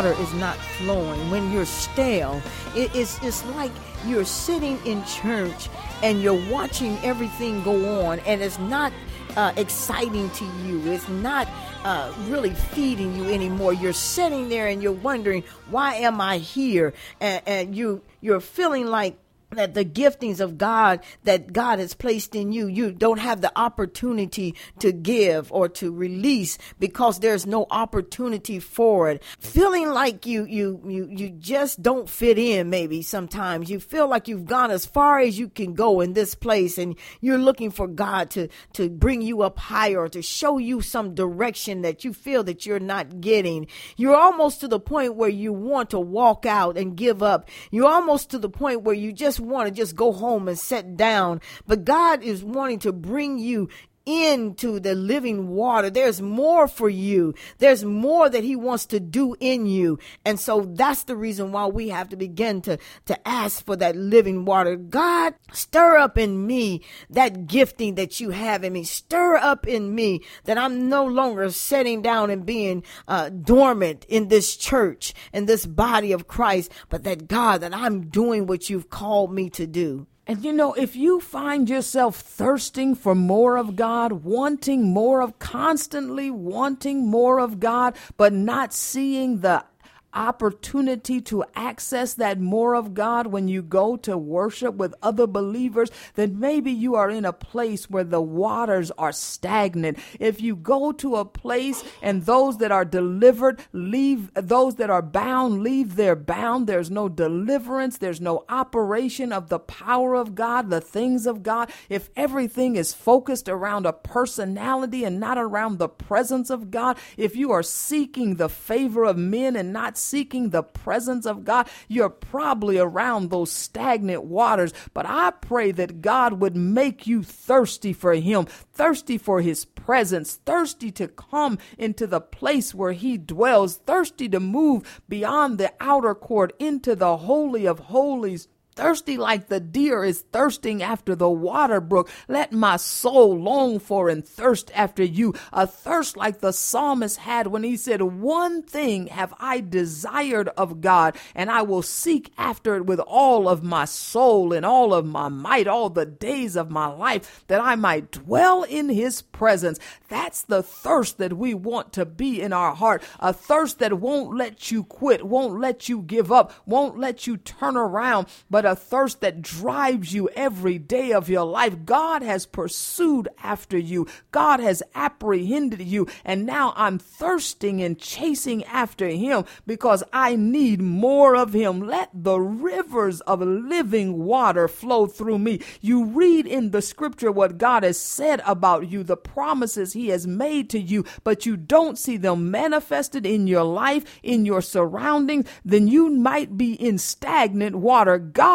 water 0.00 0.22
is 0.22 0.32
not 0.34 0.56
flowing, 0.56 1.30
when 1.30 1.52
you're 1.52 1.66
stale, 1.66 2.40
it, 2.74 2.90
it's 2.94 3.22
it's 3.22 3.44
like 3.48 3.70
you're 4.06 4.24
sitting 4.24 4.78
in 4.86 5.04
church 5.04 5.68
and 6.02 6.22
you're 6.22 6.50
watching 6.50 6.96
everything 7.04 7.62
go 7.62 8.00
on, 8.06 8.18
and 8.20 8.40
it's 8.40 8.58
not 8.58 8.92
uh, 9.36 9.52
exciting 9.56 10.30
to 10.30 10.44
you. 10.64 10.90
It's 10.90 11.06
not 11.08 11.46
uh, 11.84 12.14
really 12.28 12.54
feeding 12.54 13.14
you 13.14 13.24
anymore. 13.24 13.74
You're 13.74 13.92
sitting 13.92 14.48
there 14.48 14.68
and 14.68 14.82
you're 14.82 14.92
wondering, 14.92 15.44
why 15.68 15.96
am 15.96 16.18
I 16.18 16.38
here? 16.38 16.94
And, 17.20 17.42
and 17.46 17.76
you 17.76 18.00
you're 18.22 18.40
feeling 18.40 18.86
like 18.86 19.18
that 19.52 19.74
the 19.74 19.84
giftings 19.84 20.40
of 20.40 20.58
God 20.58 21.00
that 21.24 21.52
God 21.52 21.80
has 21.80 21.94
placed 21.94 22.34
in 22.34 22.52
you, 22.52 22.66
you 22.68 22.92
don't 22.92 23.18
have 23.18 23.40
the 23.40 23.52
opportunity 23.58 24.54
to 24.78 24.92
give 24.92 25.50
or 25.52 25.68
to 25.68 25.92
release 25.92 26.56
because 26.78 27.18
there's 27.18 27.46
no 27.46 27.66
opportunity 27.70 28.60
for 28.60 29.10
it. 29.10 29.22
Feeling 29.40 29.88
like 29.88 30.24
you, 30.24 30.44
you, 30.44 30.80
you, 30.86 31.08
you 31.10 31.30
just 31.30 31.82
don't 31.82 32.08
fit 32.08 32.38
in 32.38 32.70
maybe 32.70 33.02
sometimes. 33.02 33.70
You 33.70 33.80
feel 33.80 34.08
like 34.08 34.28
you've 34.28 34.46
gone 34.46 34.70
as 34.70 34.86
far 34.86 35.18
as 35.18 35.38
you 35.38 35.48
can 35.48 35.74
go 35.74 36.00
in 36.00 36.12
this 36.12 36.34
place 36.34 36.78
and 36.78 36.94
you're 37.20 37.38
looking 37.38 37.70
for 37.70 37.88
God 37.88 38.30
to, 38.30 38.48
to 38.74 38.88
bring 38.88 39.20
you 39.20 39.42
up 39.42 39.58
higher 39.58 40.00
or 40.00 40.08
to 40.10 40.22
show 40.22 40.58
you 40.58 40.80
some 40.80 41.14
direction 41.14 41.82
that 41.82 42.04
you 42.04 42.12
feel 42.12 42.44
that 42.44 42.66
you're 42.66 42.78
not 42.78 43.20
getting. 43.20 43.66
You're 43.96 44.16
almost 44.16 44.60
to 44.60 44.68
the 44.68 44.80
point 44.80 45.16
where 45.16 45.28
you 45.28 45.52
want 45.52 45.90
to 45.90 45.98
walk 45.98 46.46
out 46.46 46.78
and 46.78 46.96
give 46.96 47.20
up. 47.22 47.48
You're 47.72 47.90
almost 47.90 48.30
to 48.30 48.38
the 48.38 48.48
point 48.48 48.82
where 48.82 48.94
you 48.94 49.12
just 49.12 49.39
want 49.40 49.68
to 49.68 49.74
just 49.74 49.96
go 49.96 50.12
home 50.12 50.48
and 50.48 50.58
sit 50.58 50.96
down. 50.96 51.40
But 51.66 51.84
God 51.84 52.22
is 52.22 52.44
wanting 52.44 52.78
to 52.80 52.92
bring 52.92 53.38
you 53.38 53.68
into 54.10 54.80
the 54.80 54.94
living 54.94 55.48
water. 55.48 55.90
There's 55.90 56.20
more 56.20 56.66
for 56.66 56.88
you. 56.88 57.34
There's 57.58 57.84
more 57.84 58.28
that 58.28 58.44
he 58.44 58.56
wants 58.56 58.86
to 58.86 59.00
do 59.00 59.36
in 59.38 59.66
you. 59.66 59.98
And 60.24 60.38
so 60.40 60.62
that's 60.62 61.04
the 61.04 61.16
reason 61.16 61.52
why 61.52 61.66
we 61.66 61.88
have 61.90 62.08
to 62.10 62.16
begin 62.16 62.60
to, 62.62 62.78
to 63.06 63.28
ask 63.28 63.64
for 63.64 63.76
that 63.76 63.96
living 63.96 64.44
water. 64.44 64.76
God, 64.76 65.34
stir 65.52 65.96
up 65.96 66.18
in 66.18 66.46
me 66.46 66.82
that 67.08 67.46
gifting 67.46 67.94
that 67.94 68.20
you 68.20 68.30
have 68.30 68.64
in 68.64 68.72
me. 68.72 68.84
Stir 68.84 69.36
up 69.36 69.66
in 69.66 69.94
me 69.94 70.22
that 70.44 70.58
I'm 70.58 70.88
no 70.88 71.04
longer 71.04 71.50
sitting 71.50 72.02
down 72.02 72.30
and 72.30 72.44
being 72.44 72.82
uh, 73.06 73.28
dormant 73.28 74.04
in 74.08 74.28
this 74.28 74.56
church, 74.56 75.14
in 75.32 75.46
this 75.46 75.66
body 75.66 76.12
of 76.12 76.26
Christ, 76.26 76.72
but 76.88 77.04
that 77.04 77.28
God, 77.28 77.60
that 77.60 77.74
I'm 77.74 78.08
doing 78.08 78.46
what 78.46 78.68
you've 78.68 78.90
called 78.90 79.32
me 79.32 79.50
to 79.50 79.66
do. 79.66 80.06
And 80.30 80.44
you 80.44 80.52
know, 80.52 80.74
if 80.74 80.94
you 80.94 81.18
find 81.18 81.68
yourself 81.68 82.20
thirsting 82.20 82.94
for 82.94 83.16
more 83.16 83.56
of 83.56 83.74
God, 83.74 84.12
wanting 84.12 84.92
more 84.92 85.22
of, 85.22 85.40
constantly 85.40 86.30
wanting 86.30 87.04
more 87.04 87.40
of 87.40 87.58
God, 87.58 87.96
but 88.16 88.32
not 88.32 88.72
seeing 88.72 89.40
the 89.40 89.64
opportunity 90.12 91.20
to 91.20 91.44
access 91.54 92.14
that 92.14 92.40
more 92.40 92.74
of 92.74 92.94
God 92.94 93.28
when 93.28 93.48
you 93.48 93.62
go 93.62 93.96
to 93.98 94.16
worship 94.18 94.74
with 94.74 94.94
other 95.02 95.26
believers, 95.26 95.90
then 96.14 96.38
maybe 96.38 96.70
you 96.70 96.94
are 96.94 97.10
in 97.10 97.24
a 97.24 97.32
place 97.32 97.88
where 97.88 98.04
the 98.04 98.20
waters 98.20 98.90
are 98.92 99.12
stagnant. 99.12 99.98
If 100.18 100.40
you 100.40 100.56
go 100.56 100.92
to 100.92 101.16
a 101.16 101.24
place 101.24 101.84
and 102.02 102.24
those 102.24 102.58
that 102.58 102.72
are 102.72 102.84
delivered 102.84 103.60
leave, 103.72 104.30
those 104.34 104.76
that 104.76 104.90
are 104.90 105.02
bound 105.02 105.62
leave 105.62 105.96
their 105.96 106.16
bound, 106.16 106.66
there's 106.66 106.90
no 106.90 107.08
deliverance, 107.08 107.98
there's 107.98 108.20
no 108.20 108.44
operation 108.48 109.32
of 109.32 109.48
the 109.48 109.58
power 109.58 110.14
of 110.14 110.34
God, 110.34 110.70
the 110.70 110.80
things 110.80 111.26
of 111.26 111.42
God. 111.42 111.70
If 111.88 112.10
everything 112.16 112.76
is 112.76 112.92
focused 112.92 113.48
around 113.48 113.86
a 113.86 113.92
personality 113.92 115.04
and 115.04 115.20
not 115.20 115.38
around 115.38 115.78
the 115.78 115.88
presence 115.88 116.50
of 116.50 116.70
God, 116.70 116.98
if 117.16 117.36
you 117.36 117.52
are 117.52 117.62
seeking 117.62 118.36
the 118.36 118.48
favor 118.48 119.04
of 119.04 119.16
men 119.16 119.56
and 119.56 119.72
not 119.72 119.96
seeking 120.00 120.50
the 120.50 120.62
presence 120.62 121.26
of 121.26 121.44
God, 121.44 121.68
you're 121.88 122.10
probably 122.10 122.78
around 122.78 123.30
those 123.30 123.52
stagnant 123.52 124.24
waters. 124.24 124.72
But 124.94 125.06
I 125.06 125.30
pray 125.30 125.72
that 125.72 126.00
God 126.00 126.34
would 126.34 126.56
make 126.56 127.06
you 127.06 127.22
thirsty 127.22 127.92
for 127.92 128.14
Him, 128.14 128.46
thirsty 128.72 129.18
for 129.18 129.40
His 129.40 129.64
presence, 129.64 130.36
thirsty 130.36 130.90
to 130.92 131.08
come 131.08 131.58
into 131.78 132.06
the 132.06 132.20
place 132.20 132.74
where 132.74 132.92
He 132.92 133.18
dwells, 133.18 133.76
thirsty 133.76 134.28
to 134.30 134.40
move 134.40 135.02
beyond 135.08 135.58
the 135.58 135.72
outer 135.80 136.14
court 136.14 136.52
into 136.58 136.96
the 136.96 137.18
Holy 137.18 137.66
of 137.66 137.78
Holies 137.78 138.48
thirsty 138.80 139.18
like 139.18 139.48
the 139.48 139.60
deer 139.60 140.02
is 140.02 140.22
thirsting 140.32 140.82
after 140.82 141.14
the 141.14 141.28
water 141.28 141.82
brook. 141.82 142.08
Let 142.28 142.50
my 142.50 142.78
soul 142.78 143.38
long 143.38 143.78
for 143.78 144.08
and 144.08 144.26
thirst 144.26 144.70
after 144.74 145.04
you. 145.04 145.34
A 145.52 145.66
thirst 145.66 146.16
like 146.16 146.40
the 146.40 146.52
psalmist 146.52 147.18
had 147.18 147.48
when 147.48 147.62
he 147.62 147.76
said, 147.76 148.00
One 148.00 148.62
thing 148.62 149.08
have 149.08 149.34
I 149.38 149.60
desired 149.60 150.48
of 150.56 150.80
God, 150.80 151.18
and 151.34 151.50
I 151.50 151.60
will 151.60 151.82
seek 151.82 152.32
after 152.38 152.74
it 152.76 152.86
with 152.86 153.00
all 153.00 153.50
of 153.50 153.62
my 153.62 153.84
soul 153.84 154.54
and 154.54 154.64
all 154.64 154.94
of 154.94 155.04
my 155.04 155.28
might, 155.28 155.68
all 155.68 155.90
the 155.90 156.06
days 156.06 156.56
of 156.56 156.70
my 156.70 156.86
life, 156.86 157.44
that 157.48 157.60
I 157.60 157.74
might 157.74 158.10
dwell 158.10 158.62
in 158.62 158.88
his 158.88 159.20
presence. 159.20 159.78
That's 160.08 160.40
the 160.40 160.62
thirst 160.62 161.18
that 161.18 161.34
we 161.34 161.52
want 161.52 161.92
to 161.92 162.06
be 162.06 162.40
in 162.40 162.54
our 162.54 162.74
heart. 162.74 163.02
A 163.18 163.34
thirst 163.34 163.78
that 163.80 164.00
won't 164.00 164.34
let 164.34 164.70
you 164.70 164.84
quit, 164.84 165.26
won't 165.26 165.60
let 165.60 165.90
you 165.90 166.00
give 166.00 166.32
up, 166.32 166.54
won't 166.64 166.98
let 166.98 167.26
you 167.26 167.36
turn 167.36 167.76
around, 167.76 168.26
but 168.48 168.69
a 168.70 168.76
thirst 168.76 169.20
that 169.20 169.42
drives 169.42 170.14
you 170.14 170.28
every 170.30 170.78
day 170.78 171.12
of 171.12 171.28
your 171.28 171.44
life. 171.44 171.84
God 171.84 172.22
has 172.22 172.46
pursued 172.46 173.28
after 173.42 173.76
you. 173.76 174.06
God 174.30 174.60
has 174.60 174.82
apprehended 174.94 175.82
you. 175.82 176.06
And 176.24 176.46
now 176.46 176.72
I'm 176.76 176.98
thirsting 176.98 177.82
and 177.82 177.98
chasing 177.98 178.64
after 178.64 179.08
him 179.08 179.44
because 179.66 180.04
I 180.12 180.36
need 180.36 180.80
more 180.80 181.34
of 181.34 181.52
him. 181.52 181.80
Let 181.80 182.10
the 182.14 182.38
rivers 182.38 183.20
of 183.22 183.40
living 183.40 184.24
water 184.24 184.68
flow 184.68 185.06
through 185.06 185.40
me. 185.40 185.60
You 185.80 186.04
read 186.04 186.46
in 186.46 186.70
the 186.70 186.82
scripture 186.82 187.32
what 187.32 187.58
God 187.58 187.82
has 187.82 187.98
said 187.98 188.40
about 188.46 188.88
you, 188.88 189.02
the 189.02 189.16
promises 189.16 189.92
he 189.92 190.08
has 190.08 190.26
made 190.26 190.70
to 190.70 190.78
you, 190.78 191.04
but 191.24 191.44
you 191.44 191.56
don't 191.56 191.98
see 191.98 192.16
them 192.16 192.50
manifested 192.50 193.26
in 193.26 193.46
your 193.46 193.64
life, 193.64 194.04
in 194.22 194.46
your 194.46 194.62
surroundings, 194.62 195.46
then 195.64 195.88
you 195.88 196.10
might 196.10 196.56
be 196.56 196.74
in 196.74 196.98
stagnant 196.98 197.76
water. 197.76 198.18
God, 198.18 198.49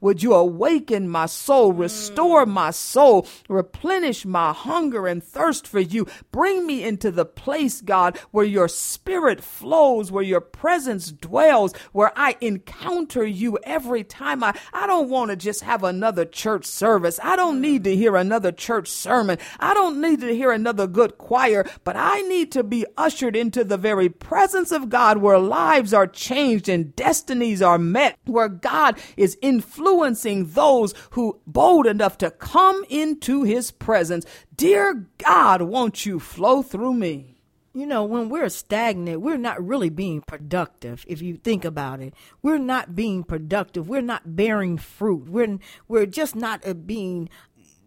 would 0.00 0.22
you 0.22 0.34
awaken 0.34 1.08
my 1.08 1.26
soul, 1.26 1.72
restore 1.72 2.46
my 2.46 2.70
soul, 2.70 3.26
replenish 3.48 4.24
my 4.24 4.52
hunger 4.52 5.06
and 5.06 5.22
thirst 5.22 5.66
for 5.66 5.80
you. 5.80 6.06
Bring 6.30 6.66
me 6.66 6.84
into 6.84 7.10
the 7.10 7.24
place, 7.24 7.80
God, 7.80 8.16
where 8.30 8.44
your 8.44 8.68
spirit 8.68 9.42
flows, 9.42 10.12
where 10.12 10.22
your 10.22 10.40
presence 10.40 11.10
dwells, 11.10 11.74
where 11.92 12.12
I 12.16 12.36
encounter 12.40 13.26
you 13.26 13.58
every 13.64 14.04
time 14.04 14.44
I, 14.44 14.56
I 14.72 14.86
don't 14.86 15.10
want 15.10 15.30
to 15.30 15.36
just 15.36 15.62
have 15.62 15.82
another 15.82 16.24
church 16.24 16.64
service. 16.64 17.18
I 17.22 17.36
don't 17.36 17.60
need 17.60 17.84
to 17.84 17.96
hear 17.96 18.16
another 18.16 18.52
church 18.52 18.88
sermon. 18.88 19.38
I 19.58 19.74
don't 19.74 20.00
need 20.00 20.20
to 20.20 20.34
hear 20.34 20.52
another 20.52 20.86
good 20.86 21.18
choir, 21.18 21.68
but 21.84 21.96
I 21.96 22.22
need 22.22 22.52
to 22.52 22.62
be 22.62 22.86
ushered 22.96 23.34
into 23.34 23.64
the 23.64 23.76
very 23.76 24.08
presence 24.08 24.70
of 24.72 24.88
God 24.88 25.18
where 25.18 25.38
lives 25.38 25.92
are 25.92 26.06
changed 26.06 26.68
and 26.68 26.94
destinies 26.94 27.62
are 27.62 27.78
met, 27.78 28.18
where 28.26 28.48
God 28.48 28.98
is 29.16 29.36
influencing 29.42 30.46
those 30.46 30.94
who 31.10 31.40
bold 31.46 31.86
enough 31.86 32.18
to 32.18 32.30
come 32.30 32.84
into 32.88 33.42
his 33.42 33.70
presence. 33.70 34.24
Dear 34.54 35.06
God, 35.18 35.62
won't 35.62 36.06
you 36.06 36.18
flow 36.18 36.62
through 36.62 36.94
me? 36.94 37.36
You 37.72 37.86
know, 37.86 38.02
when 38.04 38.28
we're 38.28 38.48
stagnant, 38.48 39.20
we're 39.20 39.36
not 39.36 39.64
really 39.64 39.90
being 39.90 40.22
productive. 40.22 41.04
If 41.06 41.22
you 41.22 41.36
think 41.36 41.64
about 41.64 42.00
it, 42.00 42.14
we're 42.42 42.58
not 42.58 42.96
being 42.96 43.22
productive. 43.22 43.88
We're 43.88 44.00
not 44.00 44.34
bearing 44.34 44.76
fruit. 44.76 45.28
We're 45.28 45.58
we're 45.86 46.06
just 46.06 46.34
not 46.34 46.66
uh, 46.66 46.74
being 46.74 47.28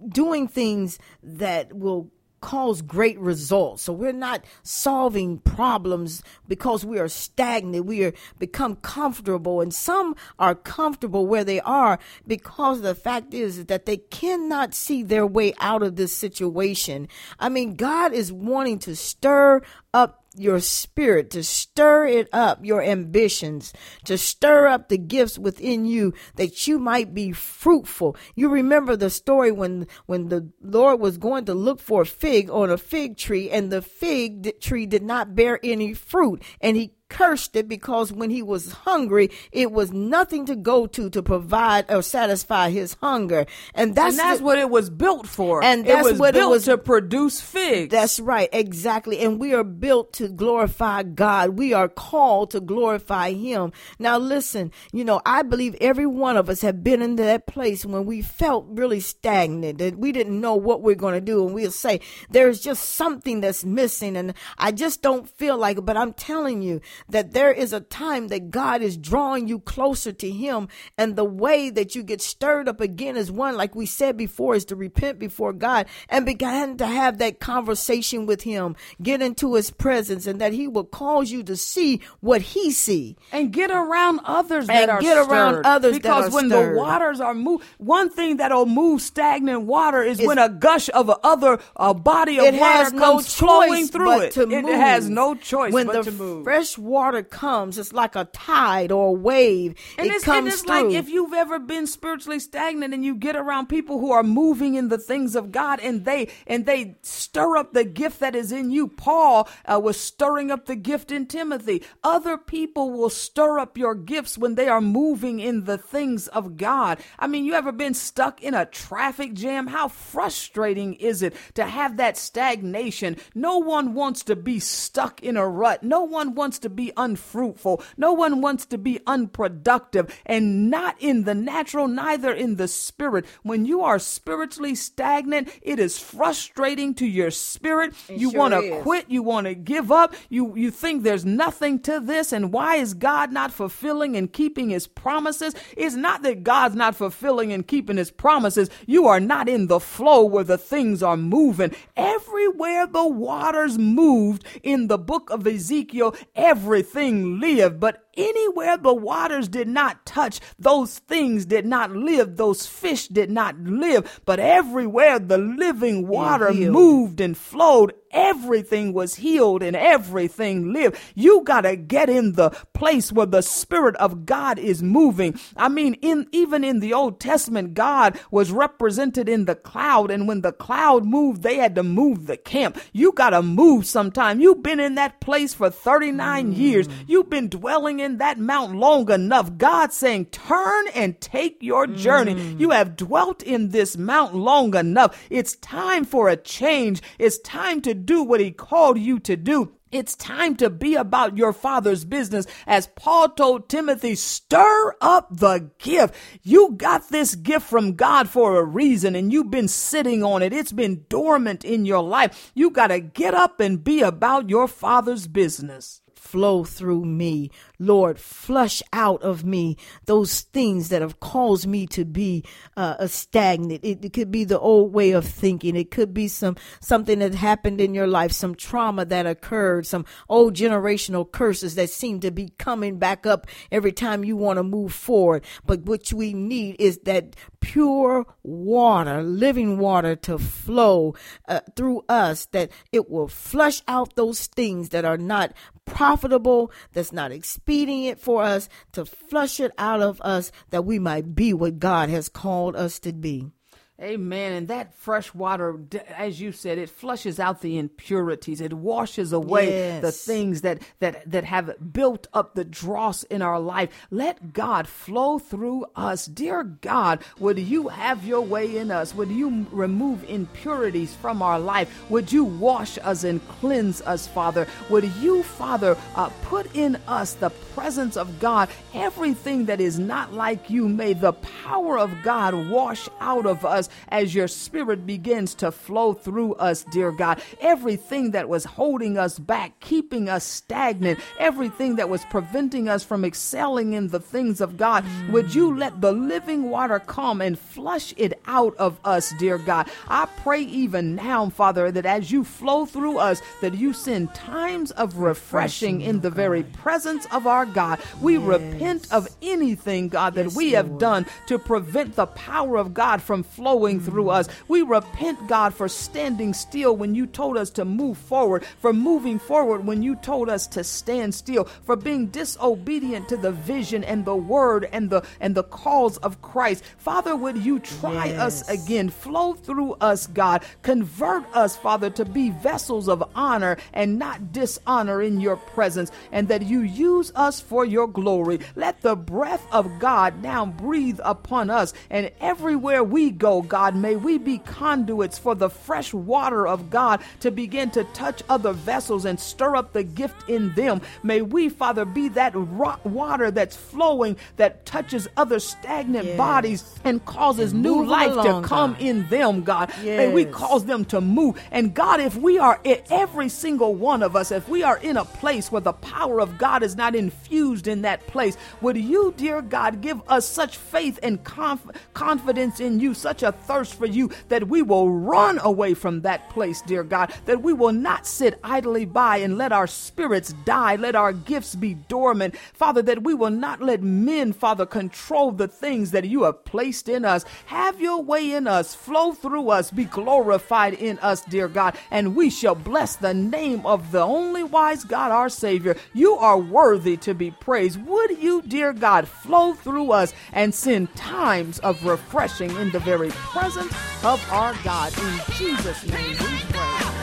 doing 0.07 0.47
things 0.47 0.99
that 1.21 1.73
will 1.73 2.11
cause 2.43 2.81
great 2.81 3.17
results. 3.19 3.83
So 3.83 3.93
we're 3.93 4.11
not 4.11 4.43
solving 4.63 5.37
problems 5.37 6.21
because 6.45 6.83
we 6.83 6.99
are 6.99 7.07
stagnant. 7.07 7.85
We 7.85 8.03
are 8.03 8.13
become 8.37 8.75
comfortable 8.75 9.61
and 9.61 9.73
some 9.73 10.13
are 10.37 10.53
comfortable 10.53 11.25
where 11.25 11.45
they 11.45 11.61
are 11.61 11.99
because 12.27 12.81
the 12.81 12.95
fact 12.95 13.33
is 13.33 13.67
that 13.67 13.85
they 13.85 13.95
cannot 13.95 14.73
see 14.73 15.03
their 15.03 15.25
way 15.25 15.53
out 15.61 15.83
of 15.83 15.95
this 15.95 16.11
situation. 16.11 17.07
I 17.39 17.47
mean, 17.47 17.75
God 17.75 18.11
is 18.11 18.33
wanting 18.33 18.79
to 18.79 18.95
stir 18.97 19.61
up 19.93 20.22
your 20.35 20.59
spirit, 20.59 21.29
to 21.31 21.43
stir 21.43 22.07
it 22.07 22.29
up, 22.33 22.63
your 22.63 22.81
ambitions, 22.81 23.73
to 24.05 24.17
stir 24.17 24.67
up 24.67 24.89
the 24.89 24.97
gifts 24.97 25.37
within 25.37 25.85
you 25.85 26.13
that 26.35 26.67
you 26.67 26.79
might 26.79 27.13
be 27.13 27.31
fruitful. 27.31 28.15
You 28.35 28.49
remember 28.49 28.95
the 28.95 29.09
story 29.09 29.51
when, 29.51 29.87
when 30.05 30.29
the 30.29 30.51
Lord 30.61 30.99
was 30.99 31.17
going 31.17 31.45
to 31.45 31.53
look 31.53 31.79
for 31.79 32.01
a 32.01 32.05
fig 32.05 32.49
on 32.49 32.69
a 32.69 32.77
fig 32.77 33.17
tree 33.17 33.49
and 33.49 33.71
the 33.71 33.81
fig 33.81 34.59
tree 34.59 34.85
did 34.85 35.03
not 35.03 35.35
bear 35.35 35.59
any 35.63 35.93
fruit 35.93 36.43
and 36.61 36.77
he 36.77 36.93
cursed 37.13 37.55
it 37.55 37.67
because 37.67 38.11
when 38.11 38.29
he 38.31 38.41
was 38.41 38.71
hungry, 38.71 39.29
it 39.51 39.71
was 39.71 39.91
nothing 39.91 40.45
to 40.47 40.55
go 40.55 40.87
to 40.87 41.09
to 41.11 41.21
provide 41.21 41.85
or 41.89 42.01
satisfy 42.01 42.71
his 42.71 42.95
hunger. 42.95 43.45
And 43.75 43.95
that's, 43.95 44.17
and 44.17 44.19
that's 44.19 44.39
the, 44.39 44.45
what 44.45 44.57
it 44.57 44.69
was 44.69 44.89
built 44.89 45.27
for. 45.27 45.63
And 45.63 45.85
that's 45.85 46.07
it 46.07 46.11
was 46.11 46.19
what 46.19 46.33
built 46.33 46.45
it 46.45 46.49
was 46.49 46.65
to 46.65 46.77
produce 46.77 47.39
figs. 47.39 47.91
That's 47.91 48.19
right, 48.19 48.49
exactly. 48.51 49.19
And 49.19 49.39
we 49.39 49.53
are 49.53 49.63
built 49.63 50.13
to 50.13 50.27
glorify 50.27 51.03
God. 51.03 51.51
We 51.51 51.73
are 51.73 51.87
called 51.87 52.51
to 52.51 52.59
glorify 52.59 53.31
Him. 53.31 53.71
Now, 53.99 54.17
listen, 54.17 54.71
you 54.91 55.05
know, 55.05 55.21
I 55.25 55.43
believe 55.43 55.75
every 55.79 56.07
one 56.07 56.35
of 56.35 56.49
us 56.49 56.61
have 56.61 56.83
been 56.83 57.01
in 57.01 57.15
that 57.17 57.45
place 57.45 57.85
when 57.85 58.05
we 58.05 58.21
felt 58.21 58.65
really 58.67 58.99
stagnant 58.99 59.79
and 59.79 59.97
we 59.97 60.11
didn't 60.11 60.41
know 60.41 60.55
what 60.55 60.81
we're 60.81 60.95
going 60.95 61.13
to 61.13 61.21
do. 61.21 61.45
And 61.45 61.53
we'll 61.53 61.71
say, 61.71 62.01
there's 62.31 62.59
just 62.59 62.89
something 62.89 63.41
that's 63.41 63.63
missing. 63.63 64.17
And 64.17 64.33
I 64.57 64.71
just 64.71 65.03
don't 65.03 65.29
feel 65.29 65.57
like 65.57 65.77
it. 65.77 65.81
But 65.81 65.97
I'm 65.97 66.13
telling 66.13 66.63
you, 66.63 66.81
that 67.09 67.33
there 67.33 67.51
is 67.51 67.73
a 67.73 67.79
time 67.81 68.27
that 68.29 68.49
God 68.49 68.81
is 68.81 68.97
drawing 68.97 69.47
you 69.47 69.59
closer 69.59 70.11
to 70.11 70.29
Him. 70.29 70.67
And 70.97 71.15
the 71.15 71.25
way 71.25 71.69
that 71.69 71.95
you 71.95 72.03
get 72.03 72.21
stirred 72.21 72.67
up 72.67 72.79
again 72.81 73.17
is 73.17 73.31
one, 73.31 73.55
like 73.57 73.75
we 73.75 73.85
said 73.85 74.17
before, 74.17 74.55
is 74.55 74.65
to 74.65 74.75
repent 74.75 75.19
before 75.19 75.53
God 75.53 75.87
and 76.09 76.25
begin 76.25 76.77
to 76.77 76.85
have 76.87 77.17
that 77.19 77.39
conversation 77.39 78.25
with 78.25 78.41
Him, 78.43 78.75
get 79.01 79.21
into 79.21 79.55
His 79.55 79.71
presence, 79.71 80.27
and 80.27 80.39
that 80.41 80.53
He 80.53 80.67
will 80.67 80.83
cause 80.85 81.31
you 81.31 81.43
to 81.43 81.55
see 81.55 82.01
what 82.19 82.41
He 82.41 82.71
see. 82.71 83.15
And 83.31 83.51
get 83.51 83.71
around 83.71 84.21
others 84.25 84.69
And 84.69 84.77
that 84.77 84.89
are 84.89 85.01
get 85.01 85.17
around 85.17 85.53
stirred. 85.53 85.65
others 85.65 85.93
because 85.97 86.31
when 86.33 86.49
stirred. 86.49 86.73
the 86.75 86.77
waters 86.77 87.19
are 87.19 87.33
moved, 87.33 87.65
one 87.77 88.09
thing 88.09 88.37
that'll 88.37 88.65
move 88.65 89.01
stagnant 89.01 89.63
water 89.63 90.01
is 90.03 90.21
when 90.21 90.37
a 90.37 90.49
gush 90.49 90.89
of 90.93 91.09
a 91.09 91.17
other 91.23 91.59
a 91.75 91.93
body 91.93 92.37
of 92.39 92.45
It 92.45 92.53
water 92.59 92.63
has 92.83 92.93
no 92.93 92.99
comes 92.99 93.33
flowing 93.33 93.87
through 93.87 94.19
it. 94.21 94.31
to 94.33 94.41
it 94.43 94.61
move. 94.63 94.73
has 94.75 95.09
no 95.09 95.35
choice 95.35 95.73
when 95.73 95.87
but 95.87 96.03
the 96.05 96.11
to 96.11 96.11
move. 96.11 96.43
fresh 96.43 96.77
water 96.77 96.92
comes, 97.29 97.77
it's 97.77 97.93
like 97.93 98.15
a 98.15 98.25
tide 98.25 98.91
or 98.91 99.09
a 99.09 99.11
wave. 99.11 99.75
And 99.97 100.07
it 100.07 100.15
it's, 100.15 100.25
comes 100.25 100.37
and 100.37 100.47
it's 100.47 100.61
through. 100.61 100.89
like 100.89 100.93
if 100.93 101.09
you've 101.09 101.33
ever 101.33 101.59
been 101.59 101.87
spiritually 101.87 102.39
stagnant 102.39 102.93
and 102.93 103.03
you 103.03 103.15
get 103.15 103.35
around 103.35 103.67
people 103.67 103.99
who 103.99 104.11
are 104.11 104.23
moving 104.23 104.75
in 104.75 104.89
the 104.89 104.97
things 104.97 105.35
of 105.35 105.51
God 105.51 105.79
and 105.79 106.05
they 106.05 106.29
and 106.47 106.65
they 106.65 106.95
stir 107.01 107.57
up 107.57 107.73
the 107.73 107.83
gift 107.83 108.19
that 108.19 108.35
is 108.35 108.51
in 108.51 108.71
you. 108.71 108.87
Paul 108.87 109.47
uh, 109.65 109.79
was 109.79 109.99
stirring 109.99 110.51
up 110.51 110.65
the 110.65 110.75
gift 110.75 111.11
in 111.11 111.25
Timothy. 111.25 111.83
Other 112.03 112.37
people 112.37 112.91
will 112.91 113.09
stir 113.09 113.59
up 113.59 113.77
your 113.77 113.95
gifts 113.95 114.37
when 114.37 114.55
they 114.55 114.67
are 114.67 114.81
moving 114.81 115.39
in 115.39 115.65
the 115.65 115.77
things 115.77 116.27
of 116.29 116.57
God. 116.57 116.99
I 117.19 117.27
mean, 117.27 117.45
you 117.45 117.53
ever 117.53 117.71
been 117.71 117.93
stuck 117.93 118.41
in 118.41 118.53
a 118.53 118.65
traffic 118.65 119.33
jam? 119.33 119.67
How 119.67 119.87
frustrating 119.87 120.93
is 120.95 121.21
it 121.21 121.35
to 121.55 121.65
have 121.65 121.97
that 121.97 122.17
stagnation? 122.17 123.17
No 123.33 123.57
one 123.57 123.93
wants 123.93 124.23
to 124.23 124.35
be 124.35 124.59
stuck 124.59 125.21
in 125.21 125.37
a 125.37 125.47
rut. 125.47 125.83
No 125.83 126.03
one 126.03 126.35
wants 126.35 126.59
to 126.59 126.69
be 126.69 126.82
unfruitful. 126.97 127.81
No 127.97 128.13
one 128.13 128.41
wants 128.41 128.65
to 128.67 128.77
be 128.77 128.99
unproductive 129.07 130.19
and 130.25 130.69
not 130.69 130.95
in 130.99 131.23
the 131.23 131.35
natural, 131.35 131.87
neither 131.87 132.33
in 132.33 132.55
the 132.55 132.67
spirit. 132.67 133.25
When 133.43 133.65
you 133.65 133.81
are 133.81 133.99
spiritually 133.99 134.75
stagnant, 134.75 135.49
it 135.61 135.79
is 135.79 135.99
frustrating 135.99 136.93
to 136.95 137.05
your 137.05 137.31
spirit. 137.31 137.93
you 138.09 138.31
sure 138.31 138.39
want 138.39 138.53
to 138.53 138.81
quit. 138.81 139.05
You 139.09 139.23
want 139.23 139.47
to 139.47 139.55
give 139.55 139.91
up. 139.91 140.13
You, 140.29 140.55
you 140.55 140.71
think 140.71 141.03
there's 141.03 141.25
nothing 141.25 141.79
to 141.81 141.99
this. 141.99 142.31
And 142.31 142.51
why 142.51 142.75
is 142.77 142.93
God 142.93 143.31
not 143.31 143.51
fulfilling 143.51 144.15
and 144.15 144.31
keeping 144.31 144.69
his 144.69 144.87
promises? 144.87 145.53
It's 145.77 145.95
not 145.95 146.23
that 146.23 146.43
God's 146.43 146.75
not 146.75 146.95
fulfilling 146.95 147.51
and 147.53 147.67
keeping 147.67 147.97
his 147.97 148.11
promises. 148.11 148.69
You 148.85 149.07
are 149.07 149.19
not 149.19 149.47
in 149.47 149.67
the 149.67 149.79
flow 149.79 150.25
where 150.25 150.43
the 150.43 150.57
things 150.57 151.03
are 151.03 151.17
moving. 151.17 151.75
Everywhere 151.95 152.87
the 152.87 153.07
waters 153.07 153.77
moved 153.77 154.45
in 154.63 154.87
the 154.87 154.97
book 154.97 155.29
of 155.29 155.45
Ezekiel, 155.45 156.15
everything 156.63 157.39
lived. 157.41 157.79
But 157.79 158.03
anywhere 158.15 158.77
the 158.77 158.93
waters 158.93 159.47
did 159.47 159.67
not 159.67 160.05
touch, 160.05 160.39
those 160.59 160.99
things 160.99 161.45
did 161.45 161.65
not 161.65 161.91
live, 161.91 162.37
those 162.37 162.65
fish 162.65 163.07
did 163.07 163.29
not 163.29 163.57
live. 163.59 164.21
But 164.25 164.39
everywhere 164.39 165.19
the 165.19 165.37
living 165.37 166.07
water 166.07 166.53
moved 166.53 167.21
and 167.21 167.37
flowed, 167.37 167.93
everything 168.13 168.93
was 168.93 169.15
healed 169.15 169.63
and 169.63 169.75
everything 169.75 170.71
lived. 170.71 170.97
You 171.15 171.41
got 171.43 171.61
to 171.61 171.75
get 171.75 172.09
in 172.09 172.33
the 172.33 172.51
place 172.73 173.11
where 173.11 173.25
the 173.25 173.41
Spirit 173.41 173.95
of 173.97 174.25
God 174.25 174.59
is 174.59 174.83
moving. 174.83 175.37
I 175.57 175.67
mean, 175.67 175.95
in 175.95 176.27
even 176.31 176.63
in 176.63 176.79
the 176.79 176.93
Old 176.93 177.19
Testament, 177.19 177.73
God 177.73 178.19
was 178.31 178.51
represented 178.51 179.27
in 179.27 179.45
the 179.45 179.55
cloud, 179.55 180.11
and 180.11 180.27
when 180.27 180.41
the 180.41 180.51
cloud 180.51 181.05
moved, 181.05 181.43
they 181.43 181.57
had 181.57 181.75
to 181.75 181.83
move 181.83 182.27
the 182.27 182.37
camp. 182.37 182.79
You 182.93 183.11
got 183.11 183.31
to 183.31 183.41
move 183.41 183.85
sometime. 183.85 184.39
You've 184.39 184.63
been 184.63 184.79
in 184.79 184.95
that 184.95 185.19
place 185.19 185.53
for 185.53 185.69
39 185.69 186.53
years. 186.53 186.87
Mm. 186.87 186.93
You've 187.07 187.29
been 187.29 187.49
dwelling 187.49 187.99
in 188.03 188.17
that 188.17 188.37
mount 188.37 188.75
long 188.75 189.09
enough. 189.09 189.57
God 189.57 189.91
saying, 189.91 190.25
turn 190.25 190.87
and 190.93 191.19
take 191.19 191.57
your 191.61 191.87
journey. 191.87 192.35
Mm. 192.35 192.59
You 192.59 192.69
have 192.71 192.95
dwelt 192.95 193.41
in 193.41 193.69
this 193.69 193.97
mount 193.97 194.35
long 194.35 194.75
enough. 194.75 195.19
It's 195.29 195.55
time 195.55 196.05
for 196.05 196.29
a 196.29 196.37
change. 196.37 197.01
It's 197.17 197.39
time 197.39 197.81
to 197.81 197.93
do 197.93 198.21
what 198.21 198.39
he 198.39 198.51
called 198.51 198.99
you 198.99 199.19
to 199.19 199.35
do. 199.35 199.73
It's 199.93 200.15
time 200.15 200.55
to 200.55 200.71
be 200.71 200.95
about 200.95 201.37
your 201.37 201.53
father's 201.53 202.03
business. 202.03 202.47
As 202.65 202.87
Paul 202.95 203.29
told 203.29 203.69
Timothy, 203.69 204.15
stir 204.15 204.95
up 204.99 205.27
the 205.29 205.69
gift. 205.77 206.15
You 206.41 206.73
got 206.75 207.09
this 207.09 207.35
gift 207.35 207.67
from 207.67 207.93
God 207.93 208.27
for 208.27 208.57
a 208.57 208.63
reason 208.63 209.15
and 209.15 209.31
you've 209.31 209.51
been 209.51 209.67
sitting 209.67 210.23
on 210.23 210.41
it. 210.41 210.51
It's 210.51 210.71
been 210.71 211.05
dormant 211.09 211.63
in 211.63 211.85
your 211.85 212.01
life. 212.01 212.51
You 212.55 212.71
got 212.71 212.87
to 212.87 212.99
get 212.99 213.35
up 213.35 213.59
and 213.59 213.83
be 213.83 214.01
about 214.01 214.49
your 214.49 214.67
father's 214.67 215.27
business. 215.27 216.01
Flow 216.33 216.63
through 216.63 217.05
me. 217.05 217.51
Lord, 217.77 218.17
flush 218.17 218.81
out 218.91 219.21
of 219.21 219.45
me 219.45 219.77
those 220.05 220.41
things 220.41 220.89
that 220.89 221.03
have 221.03 221.19
caused 221.19 221.67
me 221.67 221.85
to 221.87 222.05
be 222.05 222.43
uh, 222.75 222.95
a 222.97 223.07
stagnant. 223.07 223.81
It, 223.83 224.03
it 224.03 224.13
could 224.13 224.31
be 224.31 224.43
the 224.43 224.59
old 224.59 224.93
way 224.93 225.11
of 225.11 225.25
thinking. 225.25 225.75
It 225.75 225.91
could 225.91 226.11
be 226.11 226.27
some 226.27 226.55
something 226.79 227.19
that 227.19 227.35
happened 227.35 227.79
in 227.79 227.93
your 227.93 228.07
life, 228.07 228.31
some 228.31 228.55
trauma 228.55 229.05
that 229.05 229.27
occurred, 229.27 229.85
some 229.85 230.05
old 230.27 230.55
generational 230.55 231.31
curses 231.31 231.75
that 231.75 231.91
seem 231.91 232.19
to 232.21 232.31
be 232.31 232.49
coming 232.57 232.97
back 232.97 233.27
up 233.27 233.45
every 233.71 233.91
time 233.91 234.23
you 234.23 234.35
want 234.35 234.57
to 234.57 234.63
move 234.63 234.91
forward. 234.91 235.45
But 235.67 235.83
what 235.83 236.11
we 236.11 236.33
need 236.33 236.77
is 236.79 236.97
that 237.03 237.35
pure 237.59 238.25
water, 238.41 239.21
living 239.21 239.77
water 239.77 240.15
to 240.15 240.39
flow 240.39 241.13
uh, 241.47 241.61
through 241.75 242.03
us, 242.09 242.45
that 242.47 242.71
it 242.91 243.09
will 243.09 243.27
flush 243.27 243.83
out 243.87 244.15
those 244.15 244.47
things 244.47 244.89
that 244.89 245.05
are 245.05 245.17
not 245.17 245.53
profitable, 245.85 246.71
that's 246.93 247.11
not 247.11 247.31
expedient 247.31 248.19
for 248.19 248.43
us, 248.43 248.69
to 248.93 249.05
flush 249.05 249.59
it 249.59 249.71
out 249.77 250.01
of 250.01 250.21
us 250.21 250.51
that 250.69 250.85
we 250.85 250.99
might 250.99 251.35
be 251.35 251.53
what 251.53 251.79
God 251.79 252.09
has 252.09 252.29
called 252.29 252.75
us 252.75 252.99
to 252.99 253.13
be. 253.13 253.51
Amen. 254.01 254.53
And 254.53 254.67
that 254.69 254.95
fresh 254.95 255.35
water, 255.35 255.79
as 256.17 256.41
you 256.41 256.51
said, 256.51 256.79
it 256.79 256.89
flushes 256.89 257.39
out 257.39 257.61
the 257.61 257.77
impurities. 257.77 258.59
It 258.59 258.73
washes 258.73 259.31
away 259.31 259.69
yes. 259.69 260.01
the 260.01 260.11
things 260.11 260.61
that, 260.61 260.81
that, 260.97 261.29
that 261.29 261.43
have 261.43 261.93
built 261.93 262.25
up 262.33 262.55
the 262.55 262.65
dross 262.65 263.21
in 263.21 263.43
our 263.43 263.59
life. 263.59 264.07
Let 264.09 264.51
God 264.51 264.87
flow 264.87 265.37
through 265.37 265.85
us. 265.95 266.25
Dear 266.25 266.63
God, 266.63 267.23
would 267.37 267.59
you 267.59 267.89
have 267.89 268.25
your 268.25 268.41
way 268.41 268.77
in 268.77 268.89
us? 268.89 269.13
Would 269.13 269.29
you 269.29 269.67
remove 269.71 270.23
impurities 270.23 271.13
from 271.13 271.43
our 271.43 271.59
life? 271.59 272.09
Would 272.09 272.31
you 272.31 272.45
wash 272.45 272.97
us 272.97 273.23
and 273.23 273.47
cleanse 273.47 274.01
us, 274.01 274.25
Father? 274.25 274.67
Would 274.89 275.05
you, 275.17 275.43
Father, 275.43 275.95
uh, 276.15 276.29
put 276.41 276.75
in 276.75 276.95
us 277.07 277.33
the 277.33 277.51
presence 277.75 278.17
of 278.17 278.39
God? 278.39 278.69
Everything 278.95 279.65
that 279.65 279.79
is 279.79 279.99
not 279.99 280.33
like 280.33 280.71
you, 280.71 280.89
may 280.89 281.13
the 281.13 281.33
power 281.33 281.99
of 281.99 282.11
God 282.23 282.55
wash 282.71 283.07
out 283.19 283.45
of 283.45 283.63
us 283.63 283.82
us 283.83 283.89
as 284.09 284.35
your 284.35 284.47
spirit 284.47 285.05
begins 285.05 285.55
to 285.55 285.71
flow 285.71 286.13
through 286.13 286.53
us, 286.55 286.85
dear 286.91 287.11
God. 287.11 287.41
Everything 287.59 288.31
that 288.31 288.49
was 288.49 288.65
holding 288.65 289.17
us 289.17 289.39
back, 289.39 289.79
keeping 289.79 290.29
us 290.29 290.43
stagnant, 290.43 291.19
everything 291.39 291.95
that 291.97 292.09
was 292.09 292.23
preventing 292.25 292.87
us 292.87 293.03
from 293.03 293.25
excelling 293.25 293.93
in 293.93 294.09
the 294.09 294.19
things 294.19 294.61
of 294.61 294.77
God, 294.77 295.05
would 295.29 295.53
you 295.53 295.75
let 295.75 296.01
the 296.01 296.11
living 296.11 296.69
water 296.69 296.99
come 296.99 297.41
and 297.41 297.57
flush 297.57 298.13
it 298.17 298.39
out 298.45 298.75
of 298.77 298.99
us, 299.03 299.33
dear 299.39 299.57
God? 299.57 299.89
I 300.07 300.25
pray 300.43 300.61
even 300.61 301.15
now, 301.15 301.49
Father, 301.49 301.91
that 301.91 302.05
as 302.05 302.31
you 302.31 302.43
flow 302.43 302.85
through 302.85 303.17
us, 303.17 303.41
that 303.61 303.73
you 303.73 303.93
send 303.93 304.33
times 304.33 304.91
of 304.91 305.17
refreshing 305.17 306.01
in 306.01 306.21
the 306.21 306.29
very 306.29 306.63
presence 306.63 307.25
of 307.31 307.47
our 307.47 307.65
God. 307.65 307.99
We 308.21 308.37
yes. 308.37 308.43
repent 308.43 309.11
of 309.11 309.27
anything, 309.41 310.09
God, 310.09 310.35
that 310.35 310.45
yes, 310.45 310.55
we 310.55 310.71
have 310.71 310.87
Lord. 310.87 310.99
done 310.99 311.25
to 311.47 311.59
prevent 311.59 312.15
the 312.15 312.27
power 312.27 312.77
of 312.77 312.93
God 312.93 313.21
from 313.21 313.43
flowing 313.43 313.72
flowing 313.73 313.99
through 313.99 314.29
us. 314.29 314.47
We 314.67 314.83
repent, 314.83 315.47
God, 315.47 315.73
for 315.73 315.89
standing 315.89 316.53
still 316.53 316.95
when 316.95 317.15
you 317.15 317.25
told 317.25 317.57
us 317.57 317.71
to 317.71 317.85
move 317.85 318.19
forward, 318.19 318.63
for 318.77 318.93
moving 318.93 319.39
forward 319.39 319.87
when 319.87 320.03
you 320.03 320.15
told 320.15 320.47
us 320.47 320.67
to 320.67 320.83
stand 320.83 321.33
still, 321.33 321.63
for 321.63 321.95
being 321.95 322.27
disobedient 322.27 323.29
to 323.29 323.37
the 323.37 323.51
vision 323.51 324.03
and 324.03 324.25
the 324.25 324.35
word 324.35 324.87
and 324.91 325.09
the 325.09 325.25
and 325.39 325.55
the 325.55 325.63
cause 325.63 326.17
of 326.17 326.39
Christ. 326.43 326.83
Father, 326.99 327.35
would 327.35 327.57
you 327.65 327.79
try 327.79 328.27
yes. 328.27 328.39
us 328.39 328.69
again? 328.69 329.09
Flow 329.09 329.53
through 329.53 329.93
us, 329.93 330.27
God. 330.27 330.63
Convert 330.83 331.43
us, 331.55 331.75
Father, 331.75 332.11
to 332.11 332.25
be 332.25 332.51
vessels 332.51 333.09
of 333.09 333.23
honor 333.33 333.77
and 333.91 334.19
not 334.19 334.53
dishonor 334.53 335.19
in 335.19 335.41
your 335.41 335.55
presence, 335.55 336.11
and 336.31 336.47
that 336.47 336.61
you 336.61 336.81
use 336.81 337.31
us 337.33 337.59
for 337.59 337.85
your 337.85 338.07
glory. 338.07 338.59
Let 338.75 339.01
the 339.01 339.15
breath 339.15 339.65
of 339.71 339.97
God 339.97 340.43
now 340.43 340.67
breathe 340.67 341.19
upon 341.23 341.71
us, 341.71 341.91
and 342.11 342.29
everywhere 342.39 343.03
we 343.03 343.31
go, 343.31 343.62
God. 343.67 343.95
May 343.95 344.15
we 344.15 344.37
be 344.37 344.59
conduits 344.59 345.37
for 345.37 345.55
the 345.55 345.69
fresh 345.69 346.13
water 346.13 346.67
of 346.67 346.89
God 346.89 347.21
to 347.41 347.51
begin 347.51 347.91
to 347.91 348.03
touch 348.05 348.43
other 348.49 348.73
vessels 348.73 349.25
and 349.25 349.39
stir 349.39 349.75
up 349.75 349.93
the 349.93 350.03
gift 350.03 350.49
in 350.49 350.73
them. 350.73 351.01
May 351.23 351.41
we, 351.41 351.69
Father, 351.69 352.05
be 352.05 352.29
that 352.29 352.53
rock 352.55 353.03
water 353.05 353.51
that's 353.51 353.75
flowing 353.75 354.37
that 354.57 354.85
touches 354.85 355.27
other 355.37 355.59
stagnant 355.59 356.25
yes. 356.25 356.37
bodies 356.37 356.99
and 357.03 357.23
causes 357.25 357.71
and 357.71 357.81
new 357.81 358.05
life 358.05 358.33
to 358.33 358.61
come 358.67 358.93
God. 358.93 359.01
in 359.01 359.27
them, 359.29 359.63
God. 359.63 359.91
Yes. 360.03 360.17
May 360.17 360.33
we 360.33 360.45
cause 360.45 360.85
them 360.85 361.05
to 361.05 361.21
move. 361.21 361.59
And 361.71 361.93
God, 361.93 362.19
if 362.19 362.35
we 362.35 362.57
are, 362.59 362.79
every 363.09 363.49
single 363.49 363.95
one 363.95 364.23
of 364.23 364.35
us, 364.35 364.51
if 364.51 364.67
we 364.67 364.83
are 364.83 364.97
in 364.97 365.17
a 365.17 365.25
place 365.25 365.71
where 365.71 365.81
the 365.81 365.93
power 365.93 366.39
of 366.39 366.57
God 366.57 366.83
is 366.83 366.95
not 366.95 367.15
infused 367.15 367.87
in 367.87 368.01
that 368.01 368.25
place, 368.27 368.57
would 368.81 368.97
you, 368.97 369.33
dear 369.37 369.61
God, 369.61 370.01
give 370.01 370.21
us 370.29 370.47
such 370.47 370.77
faith 370.77 371.19
and 371.23 371.43
conf- 371.43 371.87
confidence 372.13 372.79
in 372.79 372.99
you, 372.99 373.13
such 373.13 373.43
a 373.43 373.52
thirst 373.61 373.95
for 373.95 374.05
you 374.05 374.29
that 374.49 374.67
we 374.67 374.81
will 374.81 375.09
run 375.09 375.59
away 375.59 375.93
from 375.93 376.21
that 376.21 376.49
place, 376.49 376.81
dear 376.81 377.03
God, 377.03 377.33
that 377.45 377.61
we 377.61 377.73
will 377.73 377.91
not 377.91 378.27
sit 378.27 378.59
idly 378.63 379.05
by 379.05 379.37
and 379.37 379.57
let 379.57 379.71
our 379.71 379.87
spirits 379.87 380.53
die, 380.65 380.95
let 380.95 381.15
our 381.15 381.33
gifts 381.33 381.75
be 381.75 381.93
dormant. 381.93 382.55
Father, 382.73 383.01
that 383.01 383.23
we 383.23 383.33
will 383.33 383.49
not 383.49 383.81
let 383.81 384.01
men, 384.01 384.53
Father, 384.53 384.85
control 384.85 385.51
the 385.51 385.67
things 385.67 386.11
that 386.11 386.25
you 386.25 386.43
have 386.43 386.65
placed 386.65 387.09
in 387.09 387.25
us. 387.25 387.45
Have 387.67 388.01
your 388.01 388.21
way 388.21 388.51
in 388.53 388.67
us, 388.67 388.95
flow 388.95 389.33
through 389.33 389.69
us, 389.69 389.91
be 389.91 390.05
glorified 390.05 390.93
in 390.93 391.19
us, 391.19 391.41
dear 391.41 391.67
God, 391.67 391.97
and 392.11 392.35
we 392.35 392.49
shall 392.49 392.75
bless 392.75 393.15
the 393.15 393.33
name 393.33 393.85
of 393.85 394.11
the 394.11 394.21
only 394.21 394.63
wise 394.63 395.03
God, 395.03 395.31
our 395.31 395.49
Savior. 395.49 395.95
You 396.13 396.35
are 396.35 396.57
worthy 396.57 397.17
to 397.17 397.33
be 397.33 397.51
praised. 397.51 398.03
Would 398.05 398.37
you, 398.41 398.61
dear 398.61 398.93
God, 398.93 399.27
flow 399.27 399.73
through 399.73 400.11
us 400.11 400.33
and 400.51 400.73
send 400.73 401.15
times 401.15 401.79
of 401.79 402.05
refreshing 402.05 402.71
in 402.77 402.91
the 402.91 402.99
very 402.99 403.31
presence 403.51 403.93
of 404.23 404.43
our 404.51 404.75
God. 404.83 405.13
In 405.17 405.39
Jesus' 405.55 406.05
name 406.07 406.31
we 406.31 406.59
pray. 406.69 407.13